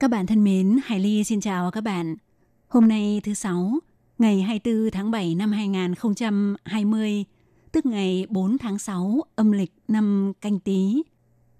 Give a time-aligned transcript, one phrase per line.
[0.00, 2.16] Các bạn thân mến, Hải Ly xin chào các bạn.
[2.68, 3.78] Hôm nay thứ Sáu,
[4.18, 7.24] ngày 24 tháng 7 năm 2020,
[7.72, 11.02] tức ngày 4 tháng 6 âm lịch năm canh tí.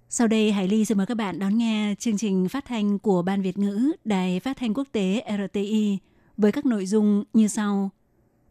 [0.08, 3.22] Sau đây Hải Ly xin mời các bạn đón nghe chương trình phát thanh của
[3.22, 5.98] Ban Việt ngữ Đài Phát thanh Quốc tế RTI
[6.36, 7.90] với các nội dung như sau.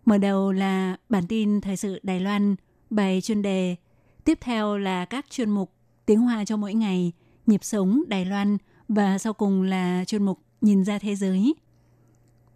[0.05, 2.55] Mở đầu là bản tin thời sự Đài Loan,
[2.89, 3.75] bài chuyên đề.
[4.23, 5.73] Tiếp theo là các chuyên mục
[6.05, 7.11] tiếng Hoa cho mỗi ngày,
[7.45, 8.57] nhịp sống Đài Loan
[8.89, 11.53] và sau cùng là chuyên mục nhìn ra thế giới.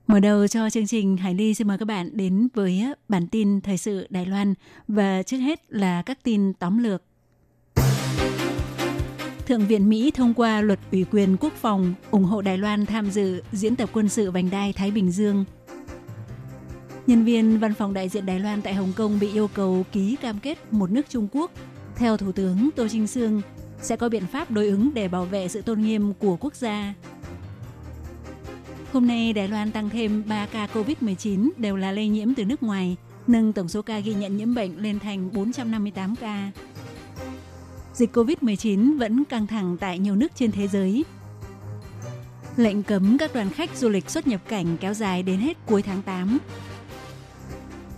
[0.07, 3.61] Mở đầu cho chương trình, Hải Ly xin mời các bạn đến với bản tin
[3.61, 4.53] thời sự Đài Loan
[4.88, 7.03] và trước hết là các tin tóm lược.
[9.45, 13.11] Thượng viện Mỹ thông qua luật ủy quyền quốc phòng ủng hộ Đài Loan tham
[13.11, 15.45] dự diễn tập quân sự vành đai Thái Bình Dương.
[17.07, 20.16] Nhân viên văn phòng đại diện Đài Loan tại Hồng Kông bị yêu cầu ký
[20.16, 21.52] cam kết một nước Trung Quốc.
[21.95, 23.41] Theo Thủ tướng Tô Trinh Sương,
[23.83, 26.93] sẽ có biện pháp đối ứng để bảo vệ sự tôn nghiêm của quốc gia.
[28.93, 32.63] Hôm nay, Đài Loan tăng thêm 3 ca COVID-19 đều là lây nhiễm từ nước
[32.63, 32.95] ngoài,
[33.27, 36.51] nâng tổng số ca ghi nhận nhiễm bệnh lên thành 458 ca.
[37.93, 41.05] Dịch COVID-19 vẫn căng thẳng tại nhiều nước trên thế giới.
[42.57, 45.81] Lệnh cấm các đoàn khách du lịch xuất nhập cảnh kéo dài đến hết cuối
[45.81, 46.39] tháng 8.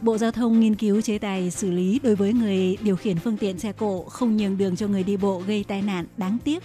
[0.05, 3.37] Bộ Giao thông nghiên cứu chế tài xử lý đối với người điều khiển phương
[3.37, 6.63] tiện xe cộ không nhường đường cho người đi bộ gây tai nạn đáng tiếc.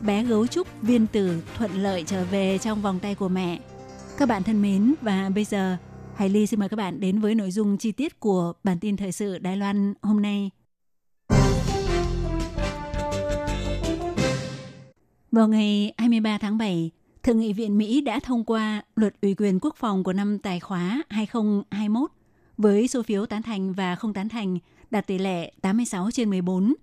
[0.00, 3.58] Bé gấu trúc viên tử thuận lợi trở về trong vòng tay của mẹ.
[4.18, 5.76] Các bạn thân mến và bây giờ
[6.14, 8.96] Hải Ly xin mời các bạn đến với nội dung chi tiết của bản tin
[8.96, 10.50] thời sự Đài Loan hôm nay.
[15.32, 16.90] Vào ngày 23 tháng 7,
[17.26, 20.60] Thượng nghị viện Mỹ đã thông qua luật ủy quyền quốc phòng của năm tài
[20.60, 22.10] khóa 2021
[22.56, 24.58] với số phiếu tán thành và không tán thành
[24.90, 26.74] đạt tỷ lệ 86 trên 14.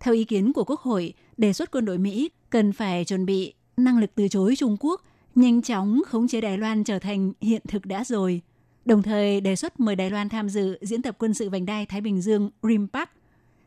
[0.00, 3.54] Theo ý kiến của Quốc hội, đề xuất quân đội Mỹ cần phải chuẩn bị
[3.76, 5.02] năng lực từ chối Trung Quốc,
[5.34, 8.40] nhanh chóng khống chế Đài Loan trở thành hiện thực đã rồi.
[8.84, 11.86] Đồng thời đề xuất mời Đài Loan tham dự diễn tập quân sự vành đai
[11.86, 13.10] Thái Bình Dương RIMPAC.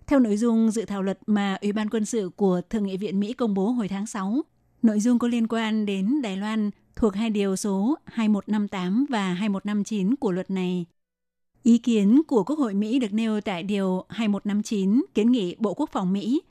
[0.08, 3.20] Theo nội dung dự thảo luật mà Ủy ban quân sự của Thượng nghị viện
[3.20, 4.42] Mỹ công bố hồi tháng 6,
[4.84, 10.16] Nội dung có liên quan đến Đài Loan thuộc hai điều số 2158 và 2159
[10.16, 10.86] của luật này.
[11.64, 15.90] Ý kiến của Quốc hội Mỹ được nêu tại điều 2159 kiến nghị Bộ Quốc
[15.92, 16.42] phòng Mỹ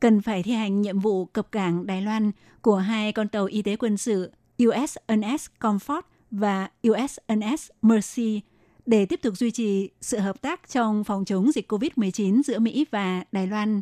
[0.00, 2.30] cần phải thi hành nhiệm vụ cập cảng Đài Loan
[2.62, 4.32] của hai con tàu y tế quân sự
[4.64, 8.40] USNS Comfort và USNS Mercy
[8.86, 12.86] để tiếp tục duy trì sự hợp tác trong phòng chống dịch COVID-19 giữa Mỹ
[12.90, 13.80] và Đài Loan.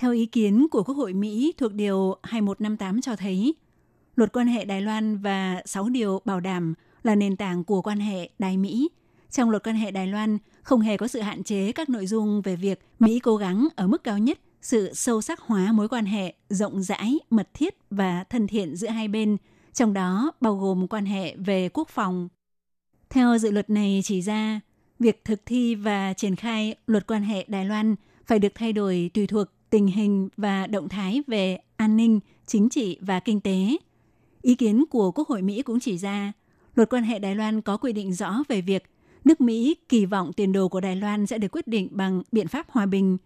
[0.00, 3.54] Theo ý kiến của Quốc hội Mỹ thuộc Điều 2158 cho thấy,
[4.16, 8.00] luật quan hệ Đài Loan và 6 điều bảo đảm là nền tảng của quan
[8.00, 8.88] hệ Đài-Mỹ.
[9.30, 12.42] Trong luật quan hệ Đài Loan không hề có sự hạn chế các nội dung
[12.42, 16.06] về việc Mỹ cố gắng ở mức cao nhất sự sâu sắc hóa mối quan
[16.06, 19.36] hệ rộng rãi, mật thiết và thân thiện giữa hai bên,
[19.72, 22.28] trong đó bao gồm quan hệ về quốc phòng.
[23.10, 24.60] Theo dự luật này chỉ ra,
[24.98, 27.96] việc thực thi và triển khai luật quan hệ Đài Loan
[28.26, 32.68] phải được thay đổi tùy thuộc tình hình và động thái về an ninh, chính
[32.68, 33.76] trị và kinh tế.
[34.42, 36.32] Ý kiến của Quốc hội Mỹ cũng chỉ ra,
[36.74, 38.84] luật quan hệ Đài Loan có quy định rõ về việc
[39.24, 42.48] nước Mỹ kỳ vọng tiền đồ của Đài Loan sẽ được quyết định bằng biện
[42.48, 43.16] pháp hòa bình.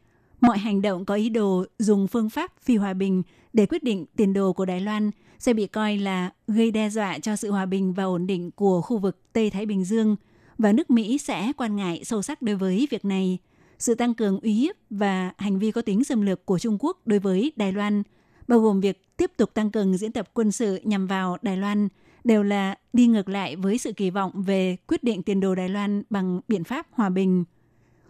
[0.41, 3.23] Mọi hành động có ý đồ dùng phương pháp phi hòa bình
[3.53, 7.19] để quyết định tiền đồ của Đài Loan sẽ bị coi là gây đe dọa
[7.19, 10.17] cho sự hòa bình và ổn định của khu vực Tây Thái Bình Dương
[10.59, 13.39] và nước Mỹ sẽ quan ngại sâu sắc đối với việc này–
[13.85, 16.99] sự tăng cường uy hiếp và hành vi có tính xâm lược của Trung Quốc
[17.07, 18.03] đối với Đài Loan,
[18.49, 21.89] bao gồm việc tiếp tục tăng cường diễn tập quân sự nhằm vào Đài Loan,
[22.25, 25.69] đều là đi ngược lại với sự kỳ vọng về quyết định tiền đồ Đài
[25.69, 27.45] Loan bằng biện pháp hòa bình.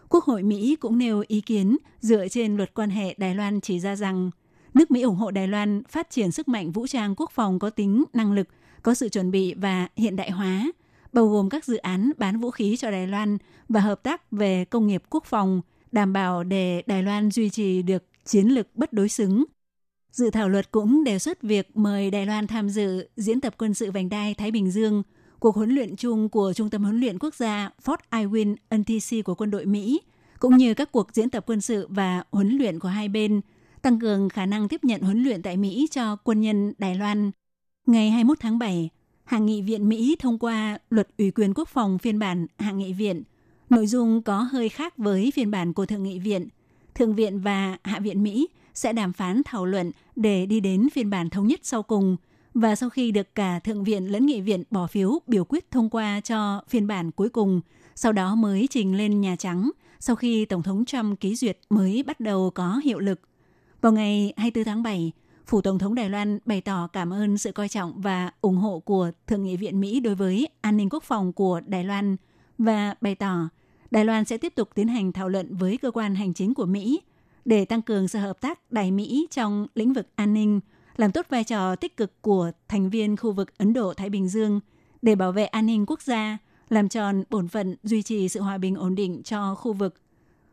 [0.08, 3.80] Quốc hội Mỹ cũng nêu ý kiến dựa trên luật quan hệ Đài Loan chỉ
[3.80, 4.30] ra rằng
[4.74, 7.70] nước Mỹ ủng hộ Đài Loan phát triển sức mạnh vũ trang quốc phòng có
[7.70, 8.48] tính năng lực,
[8.82, 10.72] có sự chuẩn bị và hiện đại hóa–
[11.14, 13.38] bao gồm các dự án bán vũ khí cho Đài Loan
[13.68, 15.60] và hợp tác về công nghiệp quốc phòng,
[15.94, 19.44] đảm bảo để Đài Loan duy trì được chiến lược bất đối xứng.
[20.10, 23.74] Dự thảo luật cũng đề xuất việc mời Đài Loan tham dự diễn tập quân
[23.74, 25.02] sự vành đai Thái Bình Dương,
[25.38, 29.34] cuộc huấn luyện chung của Trung tâm huấn luyện quốc gia Fort Irwin NTC của
[29.34, 30.00] quân đội Mỹ,
[30.38, 33.40] cũng như các cuộc diễn tập quân sự và huấn luyện của hai bên,
[33.82, 37.30] tăng cường khả năng tiếp nhận huấn luyện tại Mỹ cho quân nhân Đài Loan.
[37.86, 38.90] Ngày 21 tháng 7,
[39.24, 42.92] Hạ nghị viện Mỹ thông qua luật ủy quyền quốc phòng phiên bản Hạ nghị
[42.92, 43.22] viện.
[43.70, 46.48] Nội dung có hơi khác với phiên bản của Thượng nghị viện.
[46.94, 51.10] Thượng viện và Hạ viện Mỹ sẽ đàm phán thảo luận để đi đến phiên
[51.10, 52.16] bản thống nhất sau cùng.
[52.54, 55.90] Và sau khi được cả Thượng viện lẫn Nghị viện bỏ phiếu biểu quyết thông
[55.90, 57.60] qua cho phiên bản cuối cùng,
[57.94, 59.70] sau đó mới trình lên Nhà Trắng,
[60.00, 63.20] sau khi Tổng thống Trump ký duyệt mới bắt đầu có hiệu lực.
[63.80, 65.12] Vào ngày 24 tháng 7,
[65.46, 68.78] Phủ Tổng thống Đài Loan bày tỏ cảm ơn sự coi trọng và ủng hộ
[68.78, 72.16] của Thượng nghị viện Mỹ đối với an ninh quốc phòng của Đài Loan
[72.58, 73.48] và bày tỏ
[73.90, 76.66] Đài Loan sẽ tiếp tục tiến hành thảo luận với cơ quan hành chính của
[76.66, 77.00] Mỹ
[77.44, 80.60] để tăng cường sự hợp tác Đài Mỹ trong lĩnh vực an ninh,
[80.96, 84.60] làm tốt vai trò tích cực của thành viên khu vực Ấn Độ-Thái Bình Dương
[85.02, 88.58] để bảo vệ an ninh quốc gia, làm tròn bổn phận duy trì sự hòa
[88.58, 89.94] bình ổn định cho khu vực.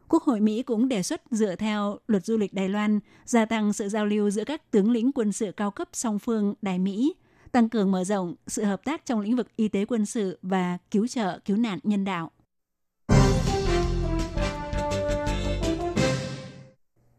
[0.08, 3.74] Quốc hội Mỹ cũng đề xuất dựa theo luật du lịch Đài Loan gia tăng
[3.74, 7.14] sự giao lưu giữa các tướng lĩnh quân sự cao cấp song phương Đài Mỹ,
[7.52, 10.78] tăng cường mở rộng sự hợp tác trong lĩnh vực y tế quân sự và
[10.92, 12.32] cứu trợ cứu nạn nhân đạo.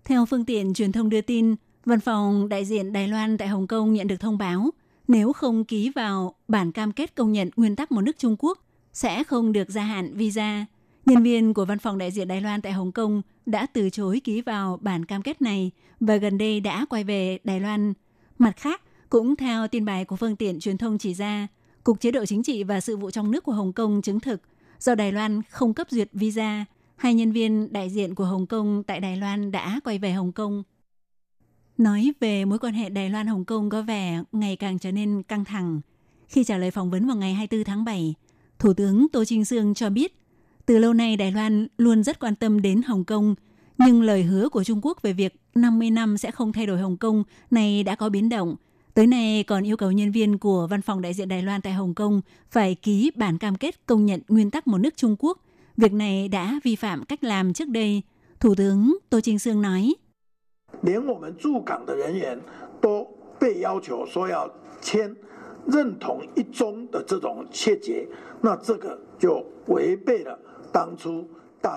[0.04, 3.66] Theo phương tiện truyền thông đưa tin, Văn phòng đại diện Đài Loan tại Hồng
[3.66, 4.70] Kông nhận được thông báo
[5.08, 8.58] nếu không ký vào bản cam kết công nhận nguyên tắc một nước Trung Quốc
[8.92, 10.66] sẽ không được gia hạn visa
[11.06, 14.20] Nhân viên của văn phòng đại diện Đài Loan tại Hồng Kông đã từ chối
[14.24, 15.70] ký vào bản cam kết này
[16.00, 17.92] và gần đây đã quay về Đài Loan.
[18.38, 18.82] Mặt khác,
[19.12, 21.46] cũng theo tin bài của phương tiện truyền thông chỉ ra,
[21.84, 24.40] Cục Chế độ Chính trị và Sự vụ trong nước của Hồng Kông chứng thực
[24.78, 26.64] do Đài Loan không cấp duyệt visa,
[26.96, 30.32] hai nhân viên đại diện của Hồng Kông tại Đài Loan đã quay về Hồng
[30.32, 30.62] Kông.
[31.78, 35.44] Nói về mối quan hệ Đài Loan-Hồng Kông có vẻ ngày càng trở nên căng
[35.44, 35.80] thẳng.
[36.28, 38.14] Khi trả lời phỏng vấn vào ngày 24 tháng 7,
[38.58, 40.14] Thủ tướng Tô Trinh Sương cho biết
[40.66, 43.34] từ lâu nay Đài Loan luôn rất quan tâm đến Hồng Kông,
[43.78, 46.96] nhưng lời hứa của Trung Quốc về việc 50 năm sẽ không thay đổi Hồng
[46.96, 48.56] Kông này đã có biến động.
[48.94, 51.72] Tới nay còn yêu cầu nhân viên của văn phòng đại diện Đài Loan tại
[51.72, 55.38] Hồng Kông phải ký bản cam kết công nhận nguyên tắc một nước Trung Quốc.
[55.76, 58.02] Việc này đã vi phạm cách làm trước đây.
[58.40, 59.94] Thủ tướng Tô Trinh Sương nói.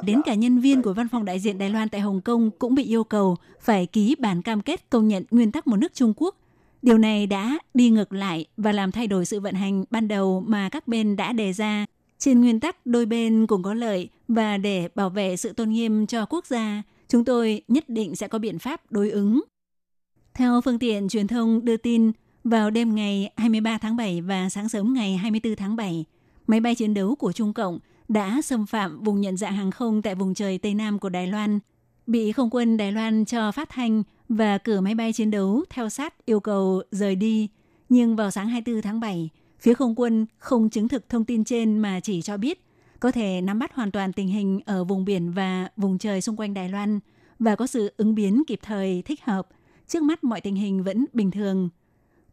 [0.05, 2.75] Đến cả nhân viên của văn phòng đại diện Đài Loan tại Hồng Kông cũng
[2.75, 6.13] bị yêu cầu phải ký bản cam kết công nhận nguyên tắc một nước Trung
[6.17, 6.35] Quốc
[6.85, 10.43] Điều này đã đi ngược lại và làm thay đổi sự vận hành ban đầu
[10.47, 11.85] mà các bên đã đề ra.
[12.17, 16.07] Trên nguyên tắc đôi bên cùng có lợi và để bảo vệ sự tôn nghiêm
[16.07, 19.41] cho quốc gia, chúng tôi nhất định sẽ có biện pháp đối ứng.
[20.33, 22.11] Theo phương tiện truyền thông đưa tin,
[22.43, 26.05] vào đêm ngày 23 tháng 7 và sáng sớm ngày 24 tháng 7,
[26.47, 30.01] máy bay chiến đấu của Trung Cộng đã xâm phạm vùng nhận dạng hàng không
[30.01, 31.59] tại vùng trời Tây Nam của Đài Loan,
[32.07, 35.89] bị không quân Đài Loan cho phát thanh và cử máy bay chiến đấu theo
[35.89, 37.49] sát yêu cầu rời đi.
[37.89, 39.29] Nhưng vào sáng 24 tháng 7,
[39.59, 42.61] phía không quân không chứng thực thông tin trên mà chỉ cho biết
[42.99, 46.35] có thể nắm bắt hoàn toàn tình hình ở vùng biển và vùng trời xung
[46.35, 46.99] quanh Đài Loan
[47.39, 49.47] và có sự ứng biến kịp thời thích hợp.
[49.87, 51.69] Trước mắt mọi tình hình vẫn bình thường.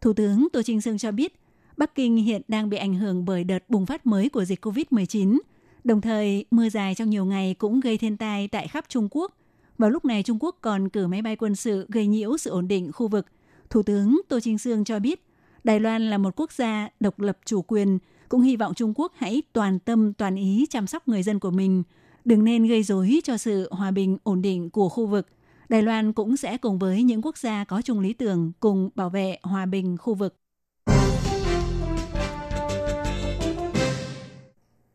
[0.00, 1.40] Thủ tướng Tô Trinh Sương cho biết,
[1.76, 5.38] Bắc Kinh hiện đang bị ảnh hưởng bởi đợt bùng phát mới của dịch COVID-19–
[5.84, 9.36] Đồng thời, mưa dài trong nhiều ngày cũng gây thiên tai tại khắp Trung Quốc.
[9.82, 12.68] Vào lúc này, Trung Quốc còn cử máy bay quân sự gây nhiễu sự ổn
[12.68, 13.26] định khu vực.
[13.70, 15.26] Thủ tướng Tô Trinh Sương cho biết,
[15.64, 19.12] Đài Loan là một quốc gia độc lập chủ quyền, cũng hy vọng Trung Quốc
[19.16, 21.82] hãy toàn tâm toàn ý chăm sóc người dân của mình,
[22.24, 25.26] đừng nên gây rối cho sự hòa bình ổn định của khu vực.
[25.68, 29.10] Đài Loan cũng sẽ cùng với những quốc gia có chung lý tưởng cùng bảo
[29.10, 30.36] vệ hòa bình khu vực.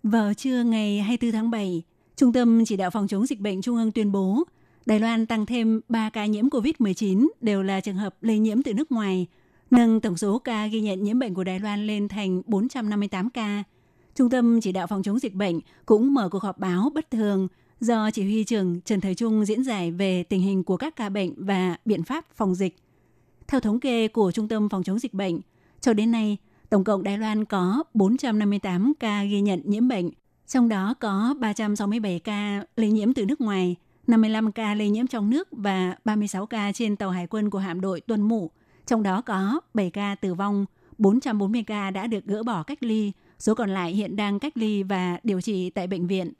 [0.03, 1.83] Vào trưa ngày 24 tháng 7,
[2.15, 4.43] Trung tâm Chỉ đạo Phòng chống dịch bệnh Trung ương tuyên bố
[4.87, 8.73] Đài Loan tăng thêm 3 ca nhiễm COVID-19 đều là trường hợp lây nhiễm từ
[8.73, 9.27] nước ngoài,
[9.71, 13.63] nâng tổng số ca ghi nhận nhiễm bệnh của Đài Loan lên thành 458 ca.
[14.15, 17.47] Trung tâm Chỉ đạo Phòng chống dịch bệnh cũng mở cuộc họp báo bất thường
[17.79, 21.09] do chỉ huy trưởng Trần Thời Trung diễn giải về tình hình của các ca
[21.09, 22.75] bệnh và biện pháp phòng dịch.
[23.47, 25.39] Theo thống kê của Trung tâm Phòng chống dịch bệnh,
[25.81, 26.37] cho đến nay,
[26.69, 30.09] Tổng cộng Đài Loan có 458 ca ghi nhận nhiễm bệnh,
[30.47, 33.75] trong đó có 367 ca lây nhiễm từ nước ngoài,
[34.07, 37.81] 55 ca lây nhiễm trong nước và 36 ca trên tàu hải quân của hạm
[37.81, 38.51] đội Tuần Mụ.
[38.85, 40.65] Trong đó có 7 ca tử vong,
[40.97, 44.83] 440 ca đã được gỡ bỏ cách ly, số còn lại hiện đang cách ly
[44.83, 46.33] và điều trị tại bệnh viện.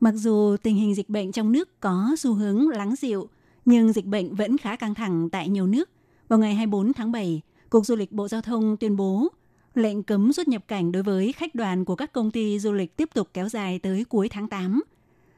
[0.00, 3.28] Mặc dù tình hình dịch bệnh trong nước có xu hướng lắng dịu,
[3.64, 5.90] nhưng dịch bệnh vẫn khá căng thẳng tại nhiều nước.
[6.28, 7.40] Vào ngày 24 tháng 7,
[7.70, 9.28] Cục Du lịch Bộ Giao thông tuyên bố
[9.74, 12.96] lệnh cấm xuất nhập cảnh đối với khách đoàn của các công ty du lịch
[12.96, 14.82] tiếp tục kéo dài tới cuối tháng 8.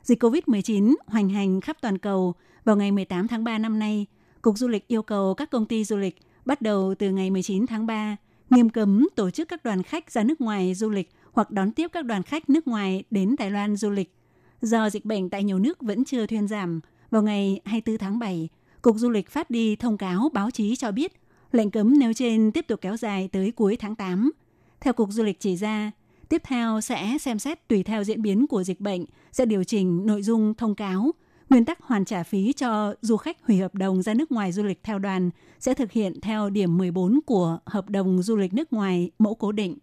[0.02, 2.34] dịch COVID-19 hoành hành khắp toàn cầu
[2.64, 4.06] vào ngày 18 tháng 3 năm nay,
[4.42, 7.66] Cục Du lịch yêu cầu các công ty du lịch bắt đầu từ ngày 19
[7.66, 8.16] tháng 3
[8.50, 11.90] nghiêm cấm tổ chức các đoàn khách ra nước ngoài du lịch hoặc đón tiếp
[11.92, 14.14] các đoàn khách nước ngoài đến Đài Loan du lịch.
[14.60, 18.48] Do dịch bệnh tại nhiều nước vẫn chưa thuyên giảm, vào ngày 24 tháng 7,
[18.82, 21.21] Cục Du lịch phát đi thông cáo báo chí cho biết
[21.54, 24.32] lệnh cấm nêu trên tiếp tục kéo dài tới cuối tháng 8.
[24.80, 25.90] Theo Cục Du lịch chỉ ra,
[26.28, 30.06] tiếp theo sẽ xem xét tùy theo diễn biến của dịch bệnh, sẽ điều chỉnh
[30.06, 31.10] nội dung thông cáo.
[31.50, 34.62] Nguyên tắc hoàn trả phí cho du khách hủy hợp đồng ra nước ngoài du
[34.62, 35.30] lịch theo đoàn
[35.60, 39.52] sẽ thực hiện theo điểm 14 của hợp đồng du lịch nước ngoài mẫu cố
[39.52, 39.78] định.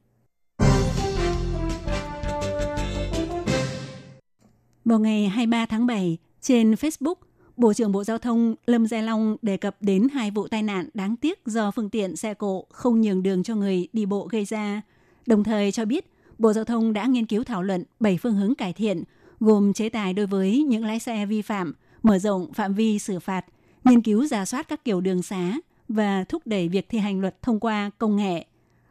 [4.85, 7.15] Vào ngày 23 tháng 7, trên Facebook,
[7.59, 10.89] Bộ trưởng Bộ Giao thông Lâm Gia Long đề cập đến hai vụ tai nạn
[10.93, 14.45] đáng tiếc do phương tiện xe cộ không nhường đường cho người đi bộ gây
[14.45, 14.81] ra.
[15.25, 18.55] Đồng thời cho biết, Bộ Giao thông đã nghiên cứu thảo luận 7 phương hướng
[18.55, 19.03] cải thiện,
[19.39, 21.73] gồm chế tài đối với những lái xe vi phạm,
[22.03, 23.45] mở rộng phạm vi xử phạt,
[23.83, 25.53] nghiên cứu giả soát các kiểu đường xá
[25.87, 28.45] và thúc đẩy việc thi hành luật thông qua công nghệ.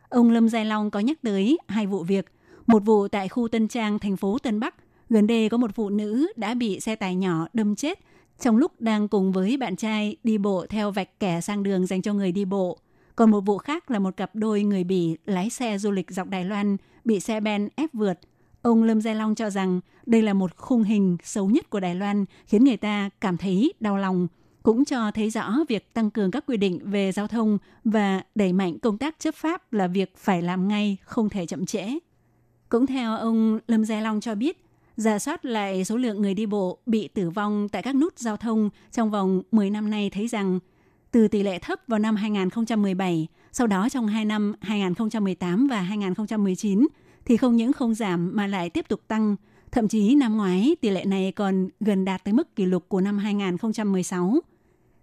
[0.09, 2.27] Ông Lâm Gia Long có nhắc tới hai vụ việc,
[2.67, 4.75] một vụ tại khu Tân Trang, thành phố Tân Bắc,
[5.11, 7.99] gần đây có một phụ nữ đã bị xe tải nhỏ đâm chết
[8.41, 12.03] trong lúc đang cùng với bạn trai đi bộ theo vạch kẻ sang đường dành
[12.03, 12.79] cho người đi bộ.
[13.17, 16.29] Còn một vụ khác là một cặp đôi người Bỉ lái xe du lịch dọc
[16.29, 18.19] Đài Loan bị xe ben ép vượt.
[18.63, 21.95] Ông Lâm Gia Long cho rằng đây là một khung hình xấu nhất của Đài
[21.95, 24.29] Loan khiến người ta cảm thấy đau lòng.
[24.63, 28.53] Cũng cho thấy rõ việc tăng cường các quy định về giao thông và đẩy
[28.53, 31.99] mạnh công tác chấp pháp là việc phải làm ngay, không thể chậm trễ.
[32.69, 34.68] Cũng theo ông Lâm Gia Long cho biết,
[34.99, 38.37] giả soát lại số lượng người đi bộ bị tử vong tại các nút giao
[38.37, 40.59] thông trong vòng 10 năm nay thấy rằng
[41.11, 46.87] từ tỷ lệ thấp vào năm 2017, sau đó trong hai năm 2018 và 2019
[47.25, 49.37] thì không những không giảm mà lại tiếp tục tăng.
[49.73, 53.01] Thậm chí năm ngoái tỷ lệ này còn gần đạt tới mức kỷ lục của
[53.01, 54.41] năm 2016.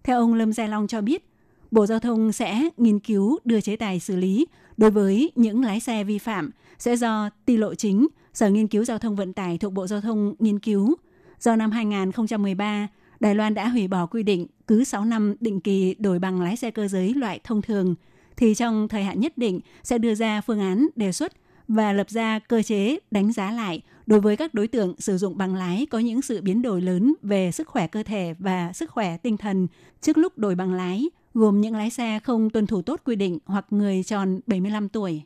[0.04, 1.28] Theo ông Lâm Gia Long cho biết,
[1.70, 5.80] Bộ Giao thông sẽ nghiên cứu đưa chế tài xử lý đối với những lái
[5.80, 9.58] xe vi phạm sẽ do ti lộ chính Sở Nghiên cứu Giao thông Vận tải
[9.58, 10.94] thuộc Bộ Giao thông nghiên cứu.
[11.40, 12.88] Do năm 2013,
[13.20, 16.56] Đài Loan đã hủy bỏ quy định cứ 6 năm định kỳ đổi bằng lái
[16.56, 17.94] xe cơ giới loại thông thường,
[18.36, 21.32] thì trong thời hạn nhất định sẽ đưa ra phương án đề xuất
[21.68, 25.38] và lập ra cơ chế đánh giá lại đối với các đối tượng sử dụng
[25.38, 28.90] bằng lái có những sự biến đổi lớn về sức khỏe cơ thể và sức
[28.90, 29.66] khỏe tinh thần
[30.00, 33.38] trước lúc đổi bằng lái, gồm những lái xe không tuân thủ tốt quy định
[33.44, 35.22] hoặc người tròn 75 tuổi.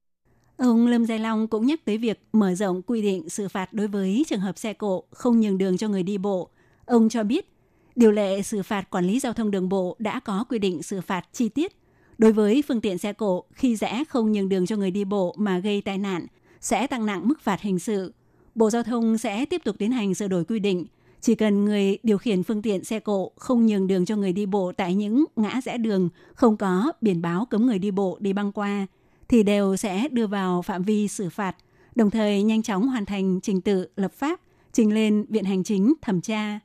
[0.60, 3.88] Ông Lâm Giai Long cũng nhắc tới việc mở rộng quy định xử phạt đối
[3.88, 6.48] với trường hợp xe cộ không nhường đường cho người đi bộ.
[6.86, 7.52] Ông cho biết,
[7.96, 11.00] điều lệ xử phạt quản lý giao thông đường bộ đã có quy định xử
[11.00, 11.76] phạt chi tiết.
[12.18, 15.34] Đối với phương tiện xe cộ khi rẽ không nhường đường cho người đi bộ
[15.38, 16.26] mà gây tai nạn,
[16.60, 18.12] sẽ tăng nặng mức phạt hình sự.
[18.54, 20.86] Bộ Giao thông sẽ tiếp tục tiến hành sửa đổi quy định.
[21.20, 24.46] Chỉ cần người điều khiển phương tiện xe cộ không nhường đường cho người đi
[24.46, 28.32] bộ tại những ngã rẽ đường không có biển báo cấm người đi bộ đi
[28.32, 28.86] băng qua–
[29.30, 31.56] thì đều sẽ đưa vào phạm vi xử phạt,
[31.94, 34.40] đồng thời nhanh chóng hoàn thành trình tự lập pháp,
[34.72, 36.60] trình lên Viện Hành Chính thẩm tra.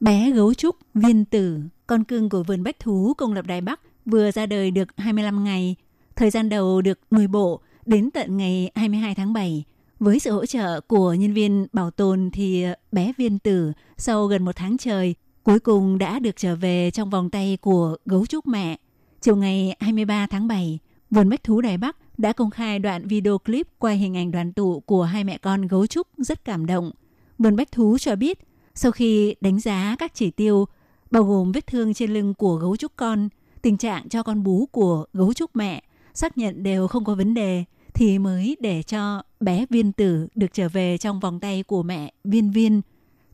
[0.00, 3.80] Bé gấu trúc viên tử, con cưng của vườn bách thú công lập Đài Bắc
[4.04, 5.76] vừa ra đời được 25 ngày.
[6.16, 9.64] Thời gian đầu được nuôi bộ đến tận ngày 22 tháng 7.
[10.00, 14.44] Với sự hỗ trợ của nhân viên bảo tồn thì bé viên tử sau gần
[14.44, 15.14] một tháng trời
[15.46, 18.76] cuối cùng đã được trở về trong vòng tay của gấu trúc mẹ.
[19.20, 20.78] Chiều ngày 23 tháng 7,
[21.10, 24.52] Vườn Bách Thú Đài Bắc đã công khai đoạn video clip quay hình ảnh đoàn
[24.52, 26.90] tụ của hai mẹ con gấu trúc rất cảm động.
[27.38, 28.38] Vườn Bách Thú cho biết,
[28.74, 30.68] sau khi đánh giá các chỉ tiêu,
[31.10, 33.28] bao gồm vết thương trên lưng của gấu trúc con,
[33.62, 35.82] tình trạng cho con bú của gấu trúc mẹ,
[36.14, 40.52] xác nhận đều không có vấn đề, thì mới để cho bé viên tử được
[40.52, 42.80] trở về trong vòng tay của mẹ viên viên.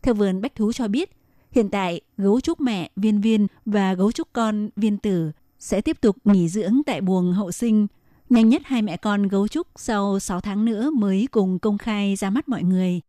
[0.02, 1.10] Theo vườn Bách Thú cho biết,
[1.52, 6.00] Hiện tại, gấu trúc mẹ viên viên và gấu trúc con viên tử sẽ tiếp
[6.00, 7.86] tục nghỉ dưỡng tại buồng hậu sinh.
[8.28, 12.16] Nhanh nhất hai mẹ con gấu trúc sau 6 tháng nữa mới cùng công khai
[12.16, 13.00] ra mắt mọi người.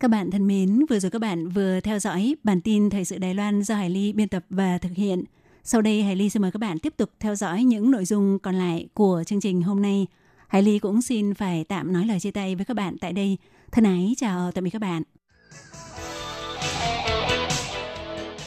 [0.00, 3.18] Các bạn thân mến, vừa rồi các bạn vừa theo dõi bản tin Thời sự
[3.18, 5.24] Đài Loan do Hải Ly biên tập và thực hiện.
[5.64, 8.38] Sau đây Hải Ly xin mời các bạn tiếp tục theo dõi những nội dung
[8.38, 10.06] còn lại của chương trình hôm nay.
[10.48, 13.38] Hải Ly cũng xin phải tạm nói lời chia tay với các bạn tại đây.
[13.72, 15.02] Thân ái chào tạm biệt các bạn.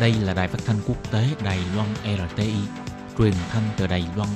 [0.00, 2.52] Đây là đài phát thanh quốc tế Đài Loan RTI,
[3.18, 4.28] truyền thanh từ Đài Loan.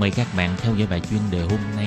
[0.00, 1.86] Mời các bạn theo dõi bài chuyên đề hôm nay.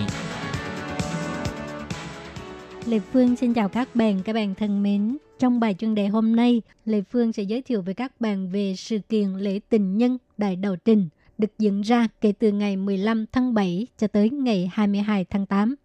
[2.86, 5.18] Lê Phương xin chào các bạn, các bạn thân mến.
[5.40, 8.74] Trong bài chuyên đề hôm nay, Lê Phương sẽ giới thiệu với các bạn về
[8.78, 13.26] sự kiện lễ tình nhân Đại Đầu Trình được diễn ra kể từ ngày 15
[13.32, 15.76] tháng 7 cho tới ngày 22 tháng 8.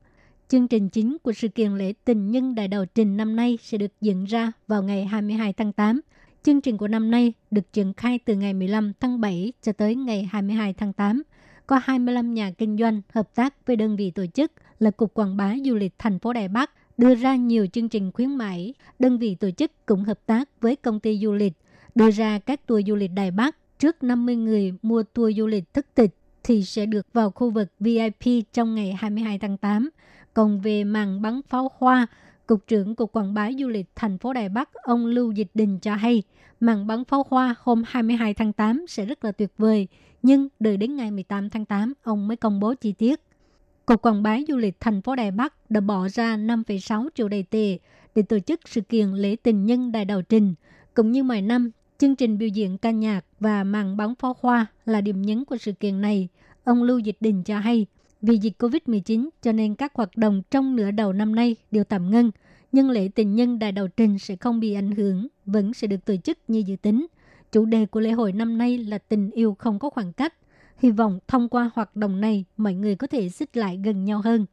[0.48, 3.78] Chương trình chính của sự kiện lễ tình nhân Đại Đầu Trình năm nay sẽ
[3.78, 6.00] được diễn ra vào ngày 22 tháng 8.
[6.44, 9.94] Chương trình của năm nay được triển khai từ ngày 15 tháng 7 cho tới
[9.94, 11.22] ngày 22 tháng 8.
[11.66, 15.36] Có 25 nhà kinh doanh hợp tác với đơn vị tổ chức là Cục Quảng
[15.36, 18.74] bá Du lịch thành phố Đài Bắc đưa ra nhiều chương trình khuyến mãi.
[18.98, 21.52] Đơn vị tổ chức cũng hợp tác với công ty du lịch
[21.94, 25.74] đưa ra các tour du lịch Đài Bắc trước 50 người mua tour du lịch
[25.74, 26.10] thức tịch
[26.42, 29.90] thì sẽ được vào khu vực VIP trong ngày 22 tháng 8.
[30.34, 32.06] Còn về màn bắn pháo hoa,
[32.46, 35.78] Cục trưởng Cục Quảng bá Du lịch thành phố Đài Bắc, ông Lưu Dịch Đình
[35.78, 36.22] cho hay,
[36.60, 39.88] màn bắn pháo hoa hôm 22 tháng 8 sẽ rất là tuyệt vời,
[40.22, 43.20] nhưng đợi đến ngày 18 tháng 8, ông mới công bố chi tiết.
[43.86, 47.42] Cục Quảng bá Du lịch thành phố Đài Bắc đã bỏ ra 5,6 triệu đầy
[47.42, 47.78] tệ
[48.14, 50.54] để tổ chức sự kiện lễ tình nhân đài Đầu Trình.
[50.94, 54.66] Cũng như mọi năm, chương trình biểu diễn ca nhạc và màn bắn pháo hoa
[54.86, 56.28] là điểm nhấn của sự kiện này.
[56.64, 57.86] Ông Lưu Dịch Đình cho hay,
[58.26, 62.10] vì dịch COVID-19 cho nên các hoạt động trong nửa đầu năm nay đều tạm
[62.10, 62.30] ngưng,
[62.72, 66.04] nhưng lễ tình nhân Đại Đầu Trình sẽ không bị ảnh hưởng, vẫn sẽ được
[66.04, 67.06] tổ chức như dự tính.
[67.52, 70.34] Chủ đề của lễ hội năm nay là tình yêu không có khoảng cách.
[70.78, 74.20] Hy vọng thông qua hoạt động này, mọi người có thể xích lại gần nhau
[74.24, 74.46] hơn.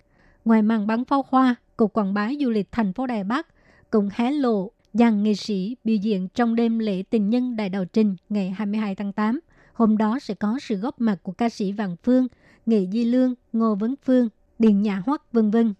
[0.45, 3.47] Ngoài màn bắn pháo hoa, Cục Quảng bá Du lịch thành phố Đài Bắc
[3.89, 7.85] cũng hé lộ dàn nghệ sĩ biểu diễn trong đêm lễ tình nhân Đại Đầu
[7.85, 9.39] Trình ngày 22 tháng 8.
[9.73, 12.27] Hôm đó sẽ có sự góp mặt của ca sĩ Vàng Phương,
[12.65, 15.73] Nghệ Di Lương, Ngô Vấn Phương, Điền Nhã Hoắc, vân vân.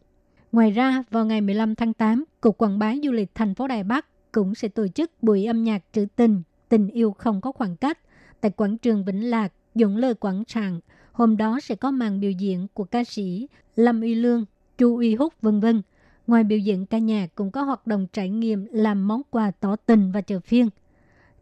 [0.52, 3.84] Ngoài ra, vào ngày 15 tháng 8, Cục Quảng bá Du lịch thành phố Đài
[3.84, 7.76] Bắc cũng sẽ tổ chức buổi âm nhạc trữ tình, tình yêu không có khoảng
[7.76, 8.00] cách
[8.42, 10.80] tại quảng trường Vĩnh Lạc, Dũng Lơ Quảng Tràng.
[11.12, 14.46] Hôm đó sẽ có màn biểu diễn của ca sĩ Lâm Uy Lương,
[14.78, 15.82] Chu Uy Húc, vân vân.
[16.28, 19.76] Ngoài biểu diễn ca nhạc cũng có hoạt động trải nghiệm làm món quà tỏ
[19.76, 20.70] tình và chờ phiên.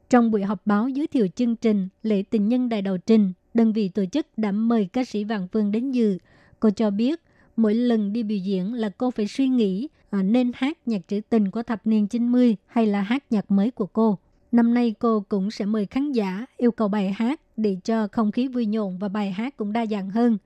[0.10, 3.74] Trong buổi họp báo giới thiệu chương trình Lễ tình nhân đại đầu trình, đơn
[3.74, 6.18] vị tổ chức đã mời ca sĩ Vàng Phương đến dự.
[6.60, 7.22] Cô cho biết,
[7.56, 11.22] mỗi lần đi biểu diễn là cô phải suy nghĩ à, nên hát nhạc trữ
[11.30, 14.18] tình của thập niên 90 hay là hát nhạc mới của cô.
[14.52, 18.32] Năm nay cô cũng sẽ mời khán giả yêu cầu bài hát để cho không
[18.32, 20.38] khí vui nhộn và bài hát cũng đa dạng hơn.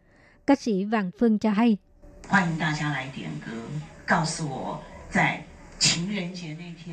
[0.47, 1.77] Ca sĩ Vàng Phương cho hay.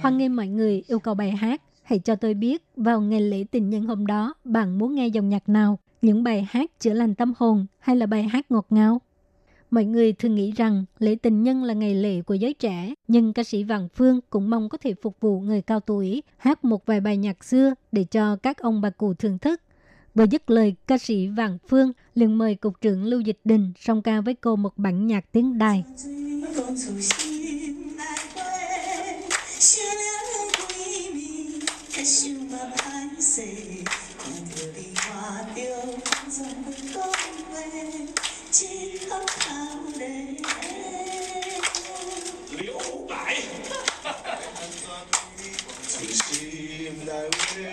[0.02, 1.62] Hoan nghênh mọi người yêu cầu bài hát.
[1.82, 5.28] Hãy cho tôi biết vào ngày lễ tình nhân hôm đó bạn muốn nghe dòng
[5.28, 9.00] nhạc nào, những bài hát chữa lành tâm hồn hay là bài hát ngọt ngào.
[9.70, 13.32] Mọi người thường nghĩ rằng lễ tình nhân là ngày lễ của giới trẻ, nhưng
[13.32, 16.86] ca sĩ Vàng Phương cũng mong có thể phục vụ người cao tuổi, hát một
[16.86, 19.60] vài bài nhạc xưa để cho các ông bà cụ thưởng thức.
[20.14, 24.02] Vừa dứt lời, ca sĩ Vàng Phương liền mời Cục trưởng Lưu Dịch Đình song
[24.02, 25.84] ca với cô một bản nhạc tiếng đài
[35.70, 35.94] chiều
[36.28, 37.12] dần con
[37.52, 37.90] về
[38.50, 40.26] chỉ khóc thao để
[42.50, 43.42] liễu bãi
[45.88, 47.72] chỉ xin đại quê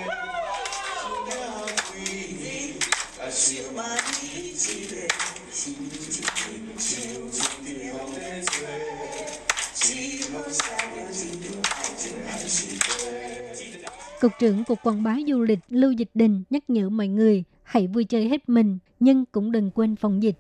[1.29, 2.71] đã quy đi
[3.19, 4.01] đã siêu mãi
[4.57, 5.07] chỉ để
[5.53, 5.73] chỉ
[6.11, 6.23] chỉ
[6.79, 8.09] chiều chiều
[8.61, 8.86] để
[14.21, 17.87] Cục trưởng Cục Quảng bá Du lịch Lưu Dịch Đình nhắc nhở mọi người hãy
[17.87, 20.35] vui chơi hết mình nhưng cũng đừng quên phòng dịch.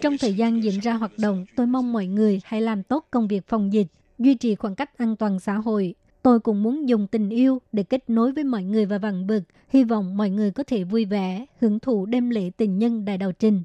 [0.00, 3.28] Trong thời gian diễn ra hoạt động, tôi mong mọi người hãy làm tốt công
[3.28, 3.86] việc phòng dịch,
[4.18, 5.94] duy trì khoảng cách an toàn xã hội.
[6.22, 9.42] Tôi cũng muốn dùng tình yêu để kết nối với mọi người và vặn bực.
[9.68, 13.18] Hy vọng mọi người có thể vui vẻ, hưởng thụ đêm lễ tình nhân đại
[13.18, 13.62] đầu trình.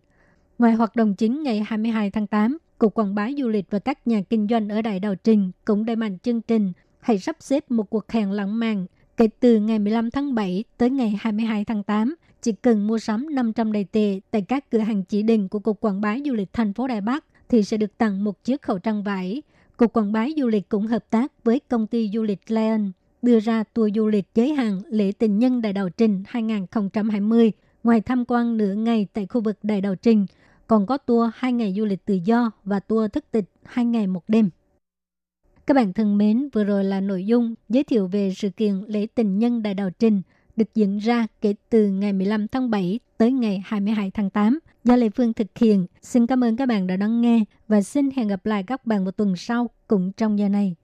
[0.59, 4.07] Ngoài hoạt động chính ngày 22 tháng 8, Cục Quảng bá Du lịch và các
[4.07, 7.71] nhà kinh doanh ở Đại Đào Trình cũng đẩy mạnh chương trình hãy sắp xếp
[7.71, 8.85] một cuộc hẹn lãng mạn
[9.17, 12.15] kể từ ngày 15 tháng 7 tới ngày 22 tháng 8.
[12.41, 15.79] Chỉ cần mua sắm 500 đầy tệ tại các cửa hàng chỉ định của Cục
[15.79, 18.79] Quảng bá Du lịch thành phố Đài Bắc thì sẽ được tặng một chiếc khẩu
[18.79, 19.41] trang vải.
[19.77, 23.39] Cục Quảng bá Du lịch cũng hợp tác với công ty du lịch Lion đưa
[23.39, 27.51] ra tour du lịch giới hạn lễ tình nhân Đại Đào Trình 2020.
[27.83, 30.25] Ngoài tham quan nửa ngày tại khu vực Đại Đào Trình,
[30.67, 34.07] còn có tour 2 ngày du lịch tự do và tour thức tịch 2 ngày
[34.07, 34.49] một đêm.
[35.67, 39.07] Các bạn thân mến, vừa rồi là nội dung giới thiệu về sự kiện lễ
[39.15, 40.21] tình nhân Đại Đạo Trình
[40.55, 44.95] được diễn ra kể từ ngày 15 tháng 7 tới ngày 22 tháng 8 do
[44.95, 45.85] Lê Phương thực hiện.
[46.01, 49.03] Xin cảm ơn các bạn đã đón nghe và xin hẹn gặp lại các bạn
[49.03, 50.75] vào tuần sau cũng trong giờ này.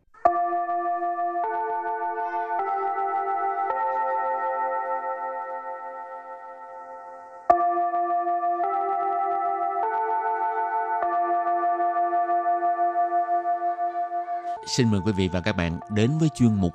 [14.72, 16.74] Xin mời quý vị và các bạn đến với chuyên mục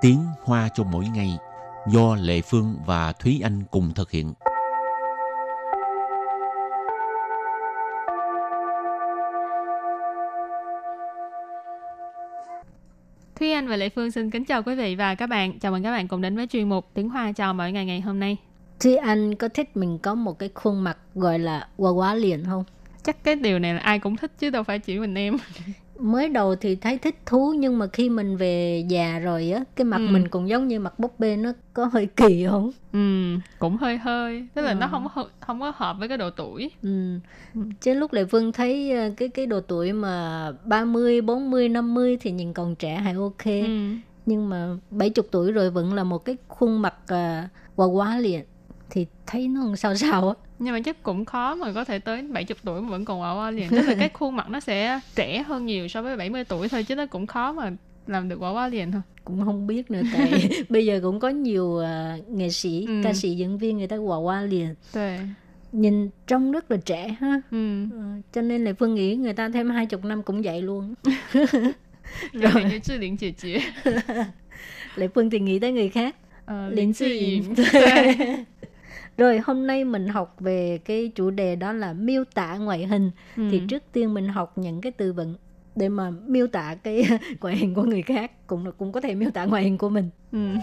[0.00, 1.38] Tiếng Hoa cho mỗi ngày
[1.88, 4.32] do Lệ Phương và Thúy Anh cùng thực hiện.
[13.36, 15.58] Thúy Anh và Lệ Phương xin kính chào quý vị và các bạn.
[15.58, 18.00] Chào mừng các bạn cùng đến với chuyên mục Tiếng Hoa chào mỗi ngày ngày
[18.00, 18.36] hôm nay.
[18.80, 22.44] Thúy Anh có thích mình có một cái khuôn mặt gọi là quá quá liền
[22.44, 22.64] không?
[23.02, 25.36] Chắc cái điều này là ai cũng thích chứ đâu phải chỉ mình em.
[25.98, 29.84] mới đầu thì thấy thích thú nhưng mà khi mình về già rồi á cái
[29.84, 30.06] mặt Ừ.
[30.12, 32.98] mình cũng giống như mặt búp bê nó có hơi kỳ không Ừ,
[33.58, 34.46] cũng hơi hơi.
[34.54, 34.74] Tức là Ờ.
[34.74, 36.70] nó không có không có hợp với cái độ tuổi.
[36.82, 37.18] ừ.
[37.54, 37.60] Ừ.
[37.80, 42.30] chứ lúc Lệ Phương thấy ờ, cái cái độ tuổi mà 30, 40, 50 thì
[42.30, 43.94] nhìn còn trẻ hay ok Ừ.
[44.26, 48.44] nhưng mà 70 tuổi rồi vẫn là một cái khuôn mặt uh, quá quá liền
[48.90, 51.98] thì thấy nó làm sao sao á nhưng mà chắc cũng khó mà có thể
[51.98, 54.60] tới 70 tuổi mà vẫn còn oa oa liền tức là cái khuôn mặt nó
[54.60, 57.70] sẽ trẻ hơn nhiều so với 70 tuổi thôi chứ nó cũng khó mà
[58.06, 59.02] làm được quả quá liền thôi.
[59.24, 63.00] Cũng không biết nữa tại bây giờ cũng có nhiều uh, nghệ sĩ ừ.
[63.04, 65.18] ca sĩ diễn viên người ta quả qua liền Đấy.
[65.72, 67.40] nhìn trông rất là trẻ ha.
[67.50, 67.84] Ừ.
[67.84, 70.94] uh, cho nên là phương nghĩ người ta thêm hai chục năm cũng vậy luôn.
[72.32, 72.64] Rồi.
[72.70, 73.58] Như chị linh chị chị
[74.96, 76.16] lệ phương thì nghĩ tới người khác.
[76.46, 77.42] Ờ, uh, liền chị
[79.18, 83.10] rồi hôm nay mình học về cái chủ đề đó là miêu tả ngoại hình
[83.36, 83.64] thì Ừ.
[83.68, 85.34] trước tiên mình học những cái từ vựng
[85.76, 87.04] để mà miêu tả cái
[87.40, 89.88] ngoại hình của người khác cũng là cũng có thể miêu tả ngoại hình của
[89.88, 90.58] mình 嗯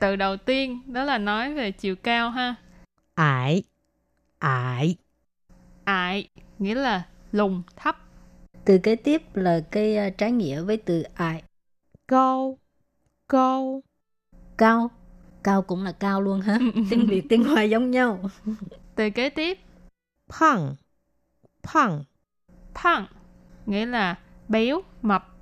[0.00, 2.54] ，từ đầu tiên đó là nói về chiều cao ha.
[3.14, 3.62] ải,
[4.38, 4.96] ải,
[5.84, 7.02] Ải nghĩa là
[7.32, 7.96] lùn thấp.
[8.66, 11.42] Từ kế tiếp là cái ờ, trái nghĩa với từ ai.
[12.08, 12.58] Cao,
[13.28, 13.82] cao.
[14.58, 14.90] Cao,
[15.42, 16.58] cao cũng là cao luôn ha.
[16.90, 18.30] tiếng Việt, tiếng Hoa giống nhau.
[18.94, 19.58] từ kế tiếp.
[20.32, 20.74] Phẳng,
[21.62, 22.04] phẳng.
[22.74, 23.06] Phẳng,
[23.66, 25.36] nghĩa là béo, mập.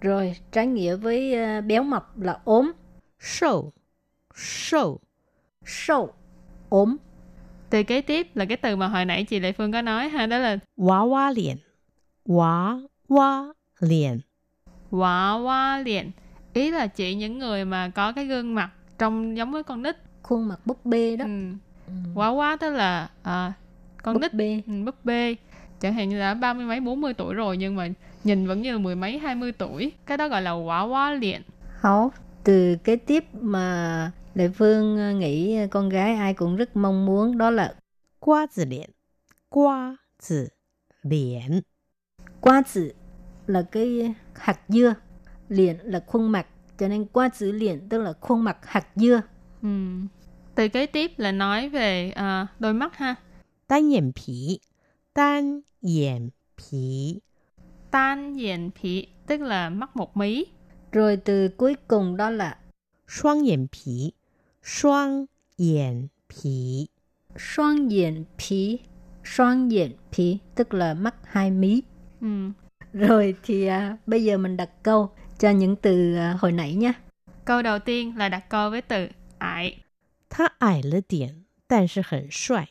[0.00, 2.72] Rồi, trái nghĩa với ờ, béo mập là ốm.
[3.18, 3.72] Sâu,
[4.34, 5.00] sâu.
[5.64, 6.12] Sâu,
[6.68, 6.96] ốm.
[7.70, 10.26] Từ kế tiếp là cái từ mà hồi nãy chị Lệ Phương có nói ha,
[10.26, 10.58] đó là...
[10.76, 11.56] Quá quá liền
[12.25, 14.23] 娃娃脸，
[14.91, 16.11] 娃娃脸， quả hoa liền.
[16.53, 19.95] Ý là chỉ những người mà có cái gương mặt trông giống với con nít.
[20.23, 21.51] khuôn mặt búp bê đó Ừ.
[21.87, 21.93] Ừ.
[22.15, 23.53] Quả quá tức là à,
[24.03, 25.35] con búp nít bê ừ, búp bê
[25.79, 27.87] chẳng hạn như là ba mươi mấy bốn mươi tuổi rồi nhưng mà
[28.23, 31.13] nhìn vẫn như là mười mấy hai mươi tuổi cái đó gọi là quả quá
[31.13, 31.41] liền
[31.81, 32.11] Hảo,
[32.43, 37.37] từ kế tiếp mà Lệ Phương ờ, nghĩ con gái ai cũng rất mong muốn
[37.37, 37.73] đó là
[38.19, 38.89] 瓜子脸，
[39.49, 40.51] 瓜子
[41.03, 41.63] 脸，
[42.42, 42.92] qua tử
[43.46, 44.94] là cái hạt dưa,
[45.48, 46.46] liền là khuôn mặt,
[46.78, 49.20] cho nên qua tử liền tức là khuôn mặt hạt dưa.
[49.62, 49.68] Ừ.
[50.54, 53.14] Từ kế tiếp là nói về uh, đôi mắt ha.
[53.66, 54.58] Tan yển phí,
[55.14, 56.28] tan yển
[56.60, 57.20] phí.
[57.90, 60.44] Tan yển phí tức là mắt một mí.
[60.92, 62.58] Rồi từ cuối cùng đó là
[63.08, 64.12] xoang yển phí,
[64.62, 65.26] xoang
[65.56, 66.86] yển phí.
[67.36, 68.78] Xoang yển phí,
[69.24, 71.82] xoang yển phí tức là mắt hai mí.
[72.21, 72.51] ừ.
[72.93, 76.93] Rồi thì à, bây giờ mình đặt câu cho những từ à, hồi nãy nha.
[77.45, 79.73] câu đầu tiên là đặt câu với từ ải
[80.29, 82.67] 他矮了点，但是很帅。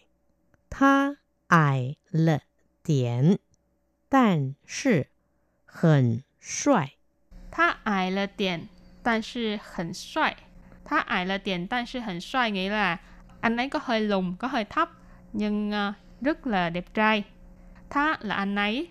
[0.70, 1.16] 他
[1.48, 2.40] 矮了
[2.84, 3.38] 点，
[4.08, 5.06] 但是
[5.64, 6.90] 很帅。
[7.50, 8.68] 他矮了点
[9.02, 10.36] 但是很帅
[10.84, 13.00] 他矮了点但是很帅 nghĩa là
[13.40, 14.90] anh ấy có hơi lùn có hơi thấp
[15.32, 17.24] nhưng à, rất là đẹp trai
[17.90, 18.88] Tha là anh ấy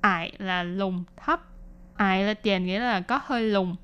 [0.00, 1.40] ải là lùng thấp
[1.94, 3.76] ải là tiền nghĩa là có hơi lùng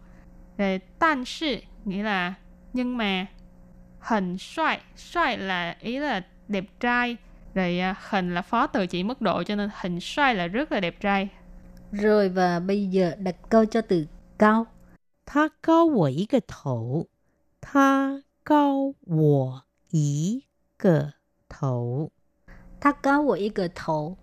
[0.58, 2.34] rồi tan sự nghĩa là
[2.72, 3.26] nhưng mà
[4.00, 7.16] hình xoay xoay là ý là đẹp trai
[7.54, 10.80] rồi hình là phó từ chỉ mức độ cho nên hình xoay là rất là
[10.80, 11.28] đẹp trai
[11.92, 14.06] rồi và bây giờ đặt câu cho từ
[14.38, 14.66] cao
[15.26, 17.06] Tha cao wo yi ge tou
[17.62, 19.60] Tha cao wo
[19.92, 20.40] yi
[20.78, 21.10] ge
[21.48, 22.10] tou
[22.80, 24.16] Tha cao wo yi ge tou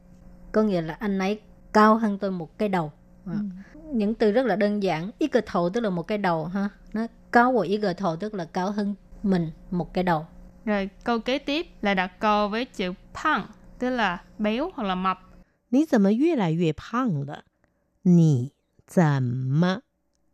[0.52, 1.40] Có nghĩa là anh ấy
[1.73, 2.93] cao hơn tôi một cái đầu.
[3.27, 3.35] À.
[3.93, 5.11] Những từ rất là đơn giản.
[5.19, 6.69] Ý cờ thổ tức là một cái đầu ha.
[6.93, 10.27] Nó cao của ý cờ thổ tức là cao hơn mình một cái đầu.
[10.65, 13.47] Rồi câu kế tiếp là đặt câu với chữ pang,
[13.79, 15.19] tức là béo hoặc là mập.
[15.71, 17.45] 你怎么越来越胖了？
[18.03, 18.53] 你
[18.87, 19.83] 怎么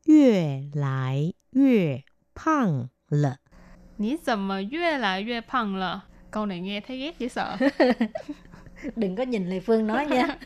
[0.07, 3.39] 越来越胖了？
[3.99, 6.01] Ní dầm mà yue là yue pang là.
[6.31, 7.57] Câu này nghe thấy ghét dễ sợ.
[8.97, 10.37] Đừng có nhìn Lê Phương nói nha.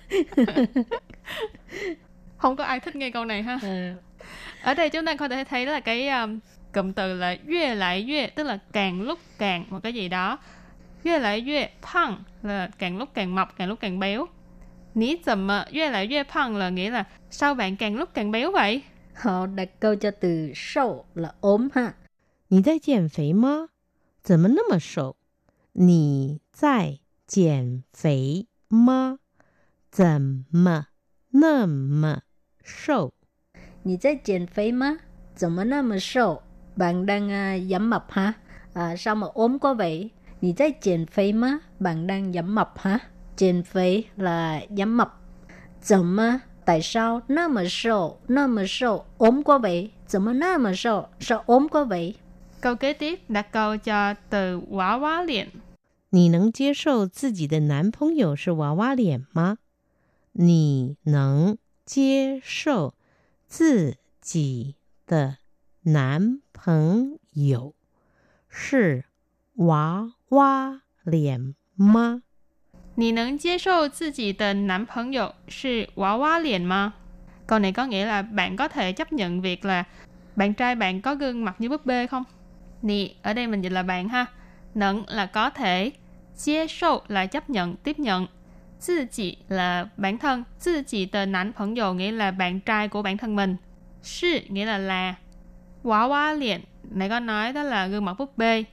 [2.36, 3.58] Không có ai thích nghe câu này ha.
[3.62, 3.92] Ừ.
[4.62, 6.38] Ở đây chúng ta có thể thấy là cái um,
[6.72, 10.38] cụm từ là yue lại yue, tức là càng lúc càng một cái gì đó.
[11.04, 14.28] 越来越胖 là càng lúc càng mập, càng lúc càng béo.
[14.94, 18.82] Ní dầm mà 越来越胖 là nghĩa là sao bạn càng lúc càng béo vậy?
[19.14, 21.92] Họ đặt câu cho từ sâu là ốm ha.
[22.48, 23.68] 你在减肥吗？
[24.22, 25.16] 怎么那么瘦？
[25.72, 26.98] 你在
[27.32, 29.18] 减肥吗？
[29.90, 30.86] 怎么
[31.30, 32.22] 那么
[32.62, 33.12] 瘦？
[33.82, 34.98] 你在减肥吗？
[35.34, 36.42] 怎么那么瘦？
[36.76, 38.32] Bạn đang uh, giảm mập hả?
[38.74, 40.10] À, sao mà ốm quá vậy?
[40.40, 41.60] 你在减肥吗？
[41.80, 42.98] Bạn đang giảm mập hả?
[43.36, 45.08] 减肥 là giảm mập.
[45.80, 49.90] 怎么 tại sao 那么瘦那么瘦 ốm quá vậy?
[50.06, 52.14] 怎么那么瘦 sao ốm quá vậy?
[52.60, 55.48] Câu kế tiếp đặt câu cho từ quả quá liền.
[56.12, 59.58] 你能接受自己的男朋友是娃娃脸吗？
[60.32, 62.94] 你能接受
[63.46, 64.76] 自己
[65.06, 65.36] 的
[65.82, 67.74] 男朋友
[68.48, 69.04] 是
[69.54, 72.22] 娃娃脸吗？
[72.94, 76.94] 你能接受自己的男朋友是娃娃脸吗?
[77.46, 79.84] Câu này có nghĩa là bạn có thể chấp nhận việc là
[80.36, 82.24] bạn trai bạn có gương mặt như búp bê không?
[82.82, 84.26] Nì, ở đây mình dịch là bạn ha.
[84.74, 85.92] Nẫn là có thể,
[86.35, 88.27] 接受 là chấp nhận, tiếp nhận.
[88.87, 92.87] Tự chỉ là bản thân, tự chỉ tờ nán phấn dầu nghĩa là bạn trai
[92.87, 93.55] của bản thân mình.
[94.01, 95.15] Sư nghĩa là là.
[95.83, 98.63] Quá quá liền, nãy có nói đó là gương mặt búp bê.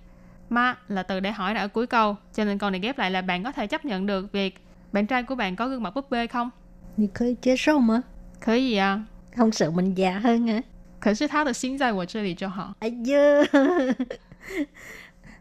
[0.49, 3.11] Ma là từ để hỏi đã ở cuối câu, cho nên câu này ghép lại
[3.11, 4.55] là bạn có thể chấp nhận được việc
[4.93, 6.51] bạn trai của bạn có gương mặt búp bê không?
[6.97, 8.01] Thì khơi chế sâu mà.
[8.41, 9.01] Khơi gì à?
[9.37, 10.61] Không sợ mình già hơn hả?
[11.01, 12.75] Khởi sự tháo được xin ra của chơi cho họ.
[12.79, 13.45] À dơ.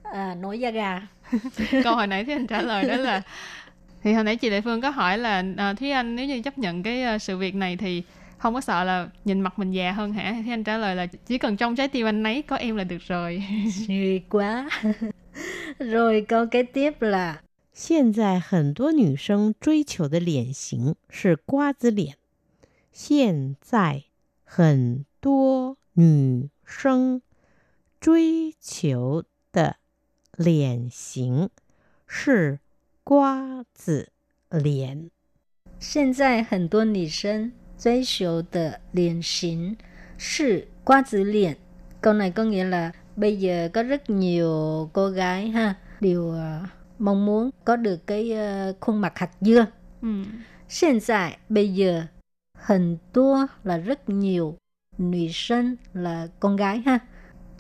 [0.04, 1.02] à, nổi da gà.
[1.85, 3.23] câu hồi nãy Thúy Anh trả lời đó là
[4.03, 6.59] thì hồi nãy chị Đại Phương có hỏi là à, Thúy Anh nếu như chấp
[6.59, 8.03] nhận cái à, sự việc này thì
[8.39, 10.35] không có sợ là nhìn mặt mình già hơn hả?
[10.43, 12.85] Thúy Anh trả lời là chỉ cần trong trái tim anh ấy có em là
[12.85, 13.43] được rồi.
[13.87, 14.69] Suy quá.
[15.79, 17.41] Rồi câu kế tiếp là
[17.75, 22.15] 现在很多女生追求的脸型是瓜子脸。
[22.93, 24.05] 现在
[24.45, 27.21] 很多女生
[28.01, 29.79] 追求的
[30.39, 31.49] 脸型
[32.07, 32.59] 是
[33.03, 34.09] 瓜子
[34.51, 35.11] 脸。
[35.79, 39.77] 现在很多女生追求的脸型
[40.17, 41.57] 是瓜子脸.
[42.01, 46.67] Câu này có nghĩa là bây giờ có rất nhiều cô gái ha đều ờ,
[46.99, 49.67] mong muốn có được cái ờ, khuôn mặt hạt dưa.
[50.03, 50.25] ừ.
[50.69, 52.07] Hiện tại bây giờ
[52.55, 54.59] 很多 là rất nhiều,
[54.99, 56.99] nữ sinh là con gái ha.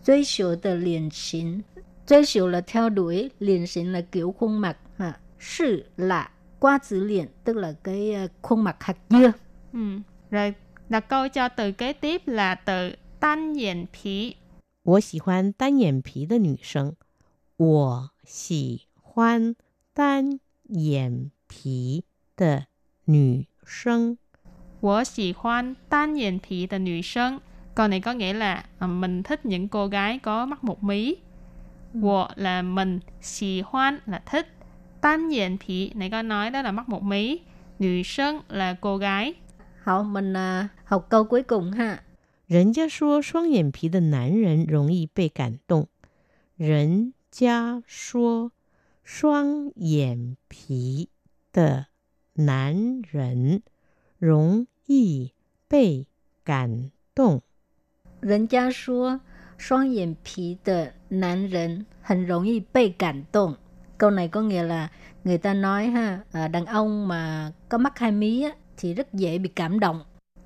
[0.02, 1.64] 追求的脸型，
[2.08, 5.20] 追求 là theo đuổi, 脸型 là kiểu khuôn mặt ha.
[5.38, 9.32] 是 là瓜子脸, tức là cái ờ, khuôn mặt hạt dưa.
[9.72, 9.98] Ừ.
[10.30, 10.54] Rồi
[10.88, 14.34] đặt câu cho từ kế tiếp là từ tan diện phí.
[14.82, 16.94] 我喜欢单眼皮的女生。
[17.56, 19.54] 我喜欢
[19.94, 22.04] 单眼皮
[22.36, 22.66] 的
[23.06, 24.18] 女生。
[24.80, 27.40] 我喜欢单眼皮的女生.
[27.74, 31.16] Câu này có nghĩa là à, mình thích những cô gái có mắt một mí.
[31.94, 34.46] Wo là mình, xì hoan là thích.
[35.00, 37.40] Tan diện phí này có nói đó là mắt một mí.
[37.78, 39.34] Nữ sinh là cô gái.
[39.82, 41.98] Hậu mình à, học câu cuối cùng ha.
[42.46, 45.88] 人家说双眼皮的男人容易被感动。
[46.56, 48.52] 人家说
[49.02, 51.08] 双眼皮
[51.52, 51.86] 的
[52.34, 53.62] 男人
[54.18, 55.32] 容易
[55.68, 56.06] 被
[56.44, 57.42] 感动。
[58.20, 59.20] 人家说
[59.58, 63.56] 双眼皮的男人很容易被感动.
[63.98, 64.88] Câu này có nghĩa là
[65.24, 69.14] người ta nói ha, à, đàn ông mà có mắt hai mí á, thì rất
[69.14, 70.00] dễ bị cảm động.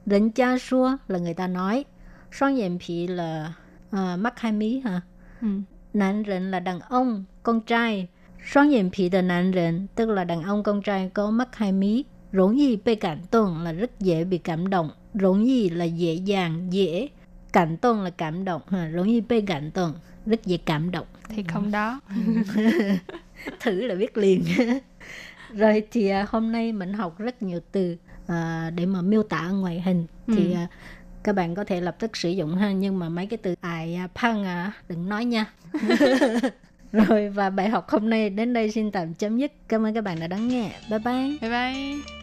[0.04, 1.84] 人家说 là người ta nói,
[2.30, 3.54] 双眼皮 là
[3.90, 5.00] à, mắt hai mí hả?
[5.40, 5.48] Ừ.
[5.94, 8.08] Nạn rịnh là đàn ông, con trai.
[8.44, 11.72] Xoắn diện phỉ de nạn rịnh, tức là đàn ông con trai có mắt hai
[11.72, 12.04] mí.
[12.32, 14.90] Rỗng yi bị cảm động là rất dễ bị cảm động.
[15.14, 17.08] Rỗng yi là dễ dàng, dễ.
[17.53, 18.61] Cảm động là cảm động.
[18.67, 18.89] Ha.
[18.95, 19.93] Rỗng yi bị cảm động,
[20.25, 21.07] rất dễ cảm động.
[21.29, 21.99] Thì không đó.
[23.59, 24.43] Thử là biết liền.
[25.53, 29.47] Rồi thì à, hôm nay mình học rất nhiều từ à, để mà miêu tả
[29.49, 30.05] ngoại hình.
[30.27, 30.55] Thì Ừ.
[30.55, 30.67] à,
[31.23, 33.95] các bạn có thể lập tức sử dụng ha nhưng mà mấy cái từ ai
[33.95, 35.45] à, phăng à, đừng nói nha
[36.91, 40.03] rồi và bài học hôm nay đến đây xin tạm chấm dứt cảm ơn các
[40.03, 41.95] bạn đã đón nghe bye bye Bye bye.“